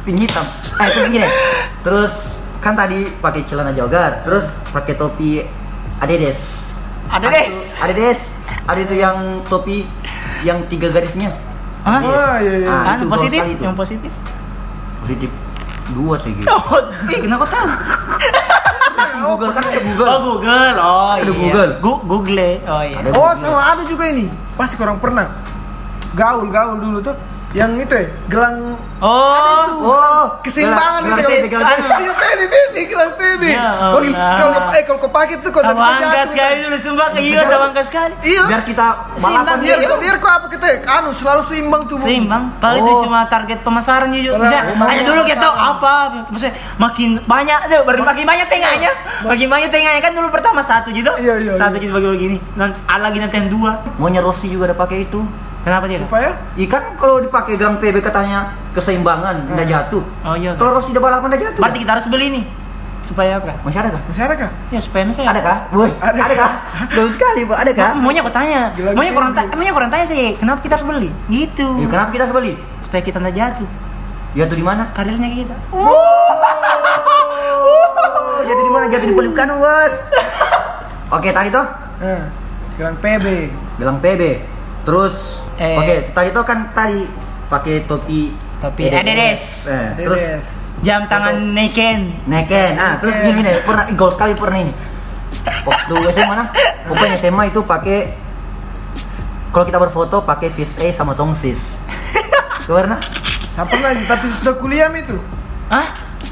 [0.04, 0.44] pink hitam.
[0.76, 1.28] Ah itu begini.
[1.80, 5.40] Terus kan tadi pakai celana jogger, terus pakai topi
[5.98, 6.72] Adidas.
[7.08, 7.28] Itu-
[7.80, 8.20] Adidas.
[8.68, 9.16] Ada itu yang
[9.48, 9.88] topi
[10.44, 11.32] yang tiga garisnya.
[11.80, 12.00] Hah?
[12.04, 12.68] Oh, iya, iya.
[12.68, 14.12] Ah, Anu itu positif, yang positif.
[15.00, 15.30] Positif
[15.92, 16.46] dua sih gitu.
[16.46, 17.66] Oh, eh, kenapa tahu?
[19.20, 20.08] Google kan ada Google.
[20.08, 21.32] Oh Google, oh Ada iya.
[21.32, 21.70] Google.
[21.78, 22.96] Gu- Google, oh iya.
[22.96, 23.36] Ada Oh, Google.
[23.36, 24.26] sama ada juga ini.
[24.54, 25.28] Pasti kurang pernah.
[26.12, 27.14] Gaul, gaul dulu tuh.
[27.50, 31.48] Yang itu ya, gelang Oh, Oh, keseimbangan gelang- gitu.
[31.48, 31.72] gelang.
[31.72, 33.48] Iya, pede, pede, gelang pede.
[33.48, 37.82] Ya Kalau kalau eh kalau kau pakai tuh kalau tabangga sekali dulu sumpah iya tabangga
[37.82, 38.12] sekali.
[38.22, 38.44] Iya.
[38.44, 38.86] Biar kita
[39.16, 41.96] balapan Biar kau biar kau apa kita anu selalu seimbang tuh.
[41.96, 43.02] Seimbang, kalau itu Oh.
[43.02, 44.36] cuma target juga.
[44.36, 45.92] Pemasaran- hanya dulu kita tahu apa,
[46.28, 48.90] maksudnya makin banyak tuh, baru makin banyak tengahnya,
[49.24, 51.08] makin banyak tengahnya kan dulu pertama satu gitu,
[51.56, 53.80] satu gitu bagi begini, nanti lagi nanti yang dua.
[53.96, 55.24] Maunya Rossi juga ada pakai itu.
[55.60, 56.00] Kenapa dia?
[56.00, 60.00] Supaya Ikan kalau dipakai gelang PB katanya keseimbangan, nggak jatuh.
[60.24, 60.56] Oh iya.
[60.56, 61.60] Kalau Rossi udah balapan nggak jatuh.
[61.60, 62.44] Berarti kita harus beli nih,
[63.02, 63.52] supaya apa?
[63.60, 64.00] Masih ada kah?
[64.08, 64.50] masih ada kah?
[64.72, 65.28] Ya supaya saya.
[65.28, 65.58] Ada kah?
[65.70, 66.16] Woi, Ada.
[66.16, 66.52] ada kah?
[66.90, 67.58] Bagus sekali, Pak.
[67.60, 67.90] Ada kah?
[67.94, 68.60] Maunya aku tanya,
[68.96, 71.10] maunya kurang tanya, maunya kurang tanya sih, kenapa kita harus beli?
[71.28, 71.66] Gitu.
[71.76, 72.52] Ya, kenapa kita harus beli?
[72.80, 73.68] Supaya kita nggak jatuh,
[74.32, 74.88] Jatuh di mana?
[74.94, 75.54] karirnya kita.
[75.76, 76.32] Oh,
[78.48, 78.84] jatuh di mana?
[78.88, 79.94] Jatuh di pelukan, Bos.
[81.16, 81.66] Oke, tadi tuh
[82.00, 82.22] Eh,
[82.74, 83.26] gelang PB.
[83.76, 84.22] gelang PB.
[84.84, 85.76] Terus Eh.
[85.76, 87.04] oke, tadi tuh kan tadi
[87.50, 89.72] pakai topi Topi Adidas.
[89.72, 90.20] Eh, terus.
[90.84, 92.12] Jam tangan neken.
[92.28, 92.72] neken.
[92.76, 94.72] Ah, terus gini nih, pernah gol sekali pernah ini.
[95.64, 96.48] Waktu SMA nah,
[96.84, 98.12] pokoknya SMA itu pakai
[99.50, 101.80] kalau kita berfoto pakai fish A sama tongsis.
[103.56, 105.16] Saya pernah sih, tapi sudah kuliah itu.
[105.72, 105.86] Hah?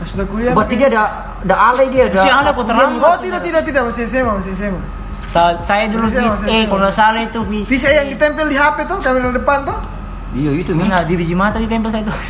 [0.05, 0.53] Sudah kuliah.
[0.53, 1.03] Berarti dia ada
[1.41, 2.21] ada alay dia ada.
[2.21, 2.53] Si ada.
[3.01, 4.81] Oh tidak tidak tidak masih SMA masih SMA.
[5.61, 7.69] Saya dulu bis bisa, eh kalau nggak salah itu bis.
[7.69, 9.79] Bisa yang ditempel di HP tuh kamera depan tuh.
[10.33, 10.77] Iya itu.
[10.77, 12.13] Enggak, di biji mata ditempel saya itu.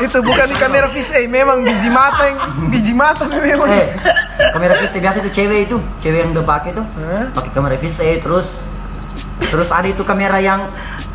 [0.00, 2.38] Itu bukan di kamera fish A, memang biji mata yang
[2.70, 3.68] biji mata memang.
[3.68, 3.86] Eh,
[4.54, 6.86] kamera fish A biasa itu cewek itu, cewek yang udah pakai tuh.
[6.96, 7.28] Hah?
[7.34, 8.56] Pakai kamera fish A terus
[9.50, 10.62] terus ada itu kamera yang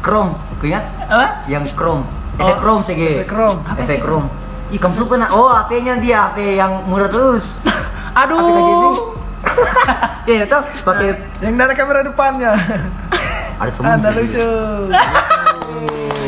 [0.04, 0.84] chrome, ingat?
[1.08, 1.48] Apa?
[1.48, 2.04] Yang chrome.
[2.36, 2.94] Efek Oh, chrome sih.
[3.00, 3.58] efek chrome.
[3.80, 4.28] Efek chrome.
[4.70, 5.32] Ih, kamu suka nak?
[5.32, 7.56] Oh, HP-nya dia, HP yang murah terus.
[8.22, 9.16] Aduh.
[10.30, 12.58] Iya, itu pakai Yang dari kamera depannya.
[13.62, 13.94] ada semua.
[13.94, 14.18] Anda sih.
[14.26, 14.50] lucu.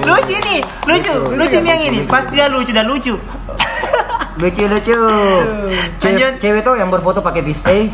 [0.07, 2.05] lucu nih, lucu, lucu yang ini.
[2.05, 3.17] Pasti dia lucu dan lucu.
[4.37, 4.99] Lucu lucu.
[5.97, 7.89] Cewek, cewek tuh yang berfoto pakai fish A,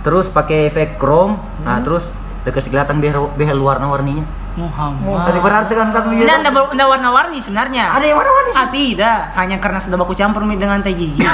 [0.00, 2.08] terus pakai efek chrome, nah terus
[2.48, 4.24] dikasih kelihatan behel, behel warna-warninya.
[4.54, 5.28] Muhammad.
[5.28, 6.38] Tadi berarti kan kamu Ini ya.
[6.40, 7.90] anda anda warna-warni sebenarnya.
[7.90, 8.60] Ada yang warna-warni sih.
[8.62, 11.20] Ah tidak, hanya karena sudah baku campur mie dengan teh gigi.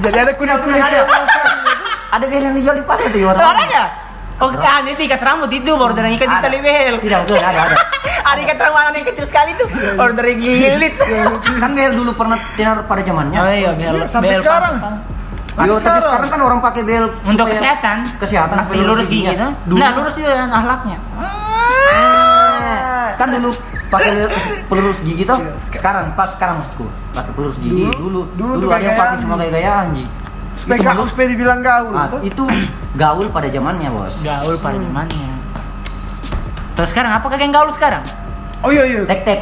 [0.00, 0.56] Jadi ada kuning.
[0.56, 1.00] ada.
[2.10, 3.42] Ada behel yang dijual di pasar tuh warna.
[3.42, 3.84] Orangnya?
[4.40, 6.96] Oh, ah, itu ikat rambut itu baru dari ikat di tali behel.
[6.96, 7.76] Tidak betul, ada ada.
[8.30, 9.66] Ada ikat rambut yang kecil sekali tuh,
[9.96, 10.94] baru dari gilit.
[11.60, 13.38] kan behel dulu pernah tenar pada zamannya.
[13.40, 13.96] Oh iya, behel.
[14.08, 14.74] Sampai behel sekarang.
[14.80, 17.96] Yo, Tapi sekarang- sekarang kan orang pakai behel Untuk kesehatan.
[18.16, 19.52] Kesehatan supaya lurus giginya.
[19.68, 20.96] Dulu Nah, lurus juga ahlaknya.
[21.90, 23.50] Eh, kan dulu
[23.90, 24.30] pakai
[24.66, 25.36] pelurus gigi tuh.
[25.68, 28.54] Sekarang pas sekarang maksudku pakai pelurus gigi Dulu- dulu.
[28.56, 30.04] dulu ada yang pakai cuma kayak gayaan ji.
[30.54, 31.90] Supaya gaul, supaya dibilang gaul.
[31.90, 32.20] Ah, tuh.
[32.20, 32.44] itu
[32.94, 34.22] gaul pada zamannya bos.
[34.22, 35.30] Gaul pada zamannya.
[36.72, 38.04] Terus sekarang apa yang gaul sekarang?
[38.60, 39.02] Oh iya iya.
[39.04, 39.40] Tek tek,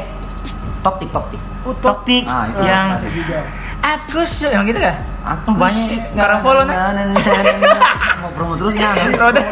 [0.80, 1.42] tok tik tok tik.
[1.78, 2.88] Tok tik Ah, itu yang
[3.78, 4.96] aku su- yang gitu kah?
[5.28, 6.16] Oh, banyak.
[6.16, 6.92] Karena follow nah.
[6.92, 8.90] na- na- na- na- na- Mau promo terus ya.
[9.14, 9.42] Roda.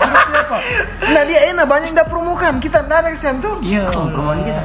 [1.07, 3.61] Nah dia enak banyak yang dah promokan kita nggak ada kesan tuh.
[3.61, 3.85] Iya.
[3.93, 4.63] Oh, promoan kita.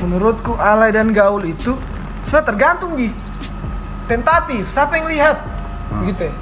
[0.00, 1.74] Menurutku alay dan gaul itu
[2.22, 3.10] sebenarnya tergantung di
[4.06, 4.64] tentatif.
[4.64, 5.36] Siapa yang lihat?
[5.90, 6.06] Hmm.
[6.06, 6.34] Begitu ya.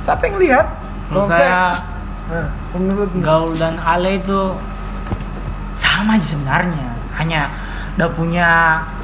[0.00, 0.66] Siapa yang lihat?
[1.08, 1.80] Menurut saya
[2.22, 4.56] Nah, menurut gaul dan ale itu
[5.74, 6.96] sama aja sebenarnya.
[7.18, 7.50] Hanya
[7.98, 8.48] udah punya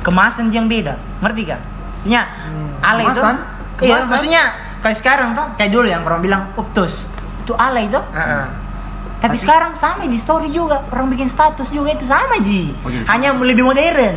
[0.01, 0.97] kemasan yang beda.
[1.21, 1.61] Ngerti kan?
[1.99, 2.23] Maksudnya
[2.81, 3.21] ale itu
[3.79, 3.87] Kemasan?
[3.87, 4.11] Iya, Kemasan?
[4.11, 4.43] maksudnya
[4.83, 7.07] kayak sekarang tuh kayak dulu yang orang bilang optus.
[7.47, 8.01] Itu ale itu.
[8.13, 8.47] Heeh.
[9.19, 12.71] Tapi sekarang sama di story juga orang bikin status juga itu sama ji.
[12.87, 14.15] Oh, Hanya lebih modern.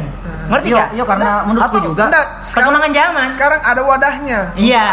[0.51, 0.89] Ngerti Iya, gak?
[0.91, 3.27] iya karena menurutku Atau juga enggak, sekarang, Perkembangan zaman.
[3.31, 4.39] sekarang ada wadahnya.
[4.53, 4.85] Iya,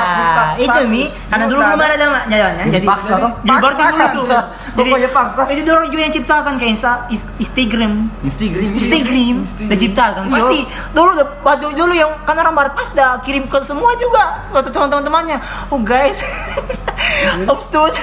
[0.57, 1.03] itu mi.
[1.27, 2.65] Karena dulu belum ada nama jalannya.
[2.71, 3.31] Jadi paksa toh?
[3.37, 4.45] Jadi berarti Paksa dulu tuh.
[4.73, 5.41] Pokoknya paksa.
[5.51, 6.93] Itu dulu juga yang ciptakan kayak Insta,
[7.37, 7.93] Instagram.
[8.23, 8.63] Instagram.
[8.63, 10.59] Instagram udah ciptakan pasti
[10.93, 14.71] dulu udah waktu dulu yang kan orang barat pas dah kirim ke semua juga waktu
[14.71, 15.39] teman-temannya
[15.69, 16.23] oh guys
[17.53, 17.95] obstus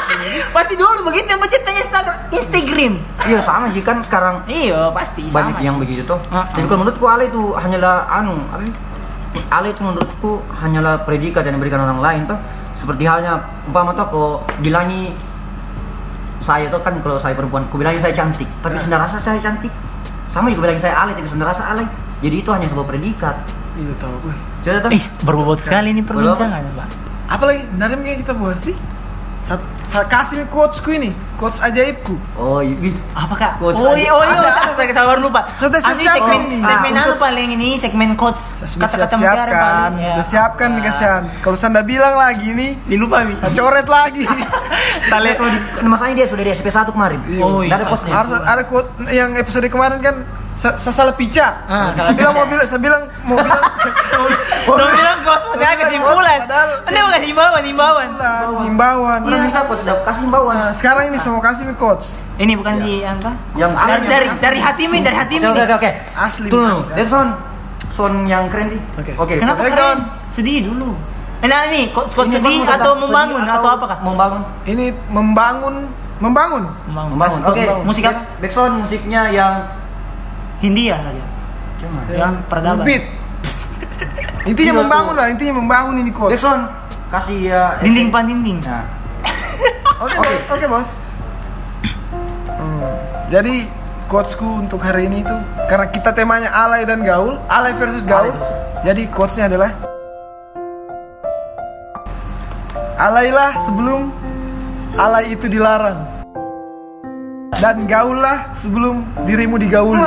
[0.56, 2.92] pasti dulu begitu yang penciptanya Instagram Instagram
[3.28, 5.64] Iya sama sih kan sekarang iya pasti banyak sama.
[5.64, 6.16] yang begitu tuh.
[6.56, 8.40] Jadi kalau menurutku Ale itu hanyalah anu?
[9.52, 12.38] Ale itu menurutku hanyalah predikat yang diberikan orang lain tuh.
[12.78, 15.12] Seperti halnya umpama tuh kok bilangi
[16.40, 19.74] saya tuh kan kalau saya perempuan, ku bilangi saya cantik, tapi sebenarnya rasa saya cantik.
[20.30, 21.84] Sama juga bilangi saya Ale, tapi sebenarnya rasa Ale.
[22.22, 23.36] Jadi itu hanya sebuah predikat.
[23.76, 24.34] Iya tahu gue.
[24.94, 28.76] Ih, berbobot sekali ini perbincangan pak Apalagi dari yang kita bahas nih?
[29.88, 32.12] Kasih quotesku ini, quotes ajaibku.
[32.36, 32.92] Oh, iya.
[33.16, 33.52] Apa kak?
[33.56, 35.48] Quotes oh iya, oh iya, astaga, sabar lupa.
[35.56, 36.56] Sudah Anu siap-siap segmen, ini.
[36.60, 39.96] segmen Ah, anu untuk- paling ini, segmen quotes Sudah kata-kata mutiara paling.
[39.96, 40.08] ya.
[40.12, 41.22] sudah siapkan nih kasihan.
[41.40, 43.40] Kalau Sanda bilang lagi nih, Dilupa mi.
[43.40, 44.28] coret lagi.
[45.10, 45.30] Tale.
[45.80, 47.20] Masalahnya dia sudah di SP1 kemarin.
[47.40, 47.72] Oh, iya.
[47.72, 48.12] Ada posnya.
[48.12, 50.20] Harus ada quote yang episode kemarin kan
[50.58, 51.46] salah pica.
[51.70, 53.62] Ah, saya bilang mau bilang, saya bilang mau bilang
[54.66, 56.38] Cuma bilang kos mau kesimpulan.
[56.44, 58.08] Padahal Anda mau kasih himbauan, himbauan.
[58.66, 59.18] himbauan.
[59.22, 60.54] Orang minta coach sudah kasih himbauan.
[60.58, 62.10] Nah, sekarang ini saya mau kasih nih quotes.
[62.36, 63.30] Ini bukan di apa?
[63.54, 65.44] Yang Dari dari dari hati mi, dari hati mi.
[65.46, 65.90] Oke oke oke.
[66.18, 66.74] Asli, Tunggu.
[66.74, 66.94] asli.
[66.98, 67.28] Dari son.
[67.88, 68.80] Son yang keren sih.
[69.00, 69.12] Oke.
[69.16, 69.34] Oke.
[69.40, 69.98] Kenapa keren?
[70.34, 70.92] Sedih dulu.
[71.38, 73.98] Nah Ini sedih coach mau atau membangun sedih atau apa kak?
[74.02, 74.42] Membangun.
[74.66, 75.74] Ini membangun
[76.18, 76.62] membangun.
[76.90, 77.40] Membangun.
[77.46, 77.62] Oke.
[77.86, 78.20] Musik apa?
[78.42, 79.62] Backsound musiknya yang
[80.58, 81.24] Hindia saja.
[81.78, 82.02] Cuman.
[82.08, 82.84] Yang peradaban.
[82.84, 83.04] Beat.
[84.44, 85.18] Intinya Iya, membangun tuh.
[85.18, 86.34] lah, intinya membangun ini quotes.
[86.34, 86.62] Backsound
[87.08, 87.62] kasih ya.
[87.78, 88.58] Dinding pan dinding.
[88.60, 88.84] Nah.
[89.98, 90.34] Oke, Oke.
[90.48, 91.10] oke bos.
[92.48, 92.86] Hmm,
[93.28, 93.66] Jadi
[94.06, 95.34] quotesku untuk hari ini itu
[95.66, 98.24] karena kita temanya alay dan gaul, alay versus gaul.
[98.24, 99.70] Alay versus- Jadi quotesnya adalah
[102.96, 104.10] alailah sebelum
[104.94, 106.17] alay itu dilarang
[107.50, 110.02] dan gaullah sebelum dirimu digauli.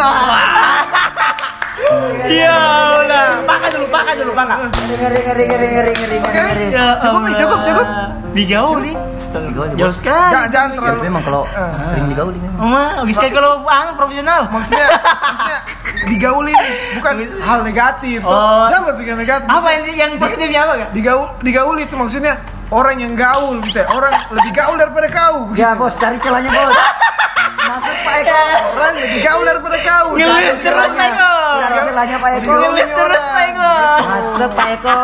[2.24, 2.54] Ya
[2.96, 4.56] Allah, pakai dulu, pakai dulu, pakai.
[4.64, 6.66] Ngeri ngeri ngeri ngeri ngeri ngeri.
[6.72, 7.88] Ya Cukup nih, cukup, cukup.
[8.32, 8.94] Digauli.
[9.18, 9.48] Astaga.
[9.50, 10.32] Digauli, Jauh sekali.
[10.32, 10.94] Jangan, jangan Ya, terlalu.
[10.94, 11.84] itu memang kalau Ah.
[11.84, 12.60] sering digauli memang.
[12.62, 14.42] Oma, oke sekali kalau ang profesional.
[14.48, 14.88] Maksudnya,
[15.20, 15.60] maksudnya
[16.08, 18.20] digauli ini bukan hal negatif.
[18.24, 18.66] Oh.
[18.70, 19.48] Jangan berpikir negatif.
[19.50, 22.34] Apa yang yang positifnya apa digaul digaul itu maksudnya
[22.72, 26.76] orang yang gaul gitu ya orang lebih gaul daripada kau Ya bos, cari celahnya bos.
[27.62, 28.42] Masuk Pak Eko.
[28.74, 30.92] orang lebih gaul daripada kau Ngelis terus.
[30.92, 31.34] Pak Eko.
[31.62, 32.52] Cari celahnya Pak Eko.
[32.52, 33.74] Ngelis terus Pak Eko.
[34.02, 35.00] Masuk Pak Eko.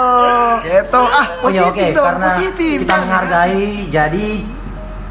[0.64, 4.28] gitu ah Oh ya positif oke, dong karena positif kita menghargai, jadi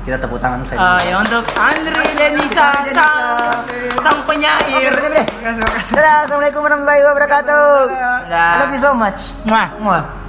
[0.03, 0.79] kita tepuk tangan saya.
[0.79, 2.95] Ah, ya untuk Andri Denisa Denisa.
[2.95, 3.67] sang,
[4.05, 4.95] sang Oke, penyair.
[4.95, 5.27] deh.
[5.27, 5.93] Terima kasih.
[5.99, 7.71] Dadah, assalamualaikum warahmatullahi wabarakatuh.
[8.31, 8.53] Dah.
[8.55, 9.35] I love you so much.
[9.43, 9.69] Mwah.
[9.83, 10.26] Muah.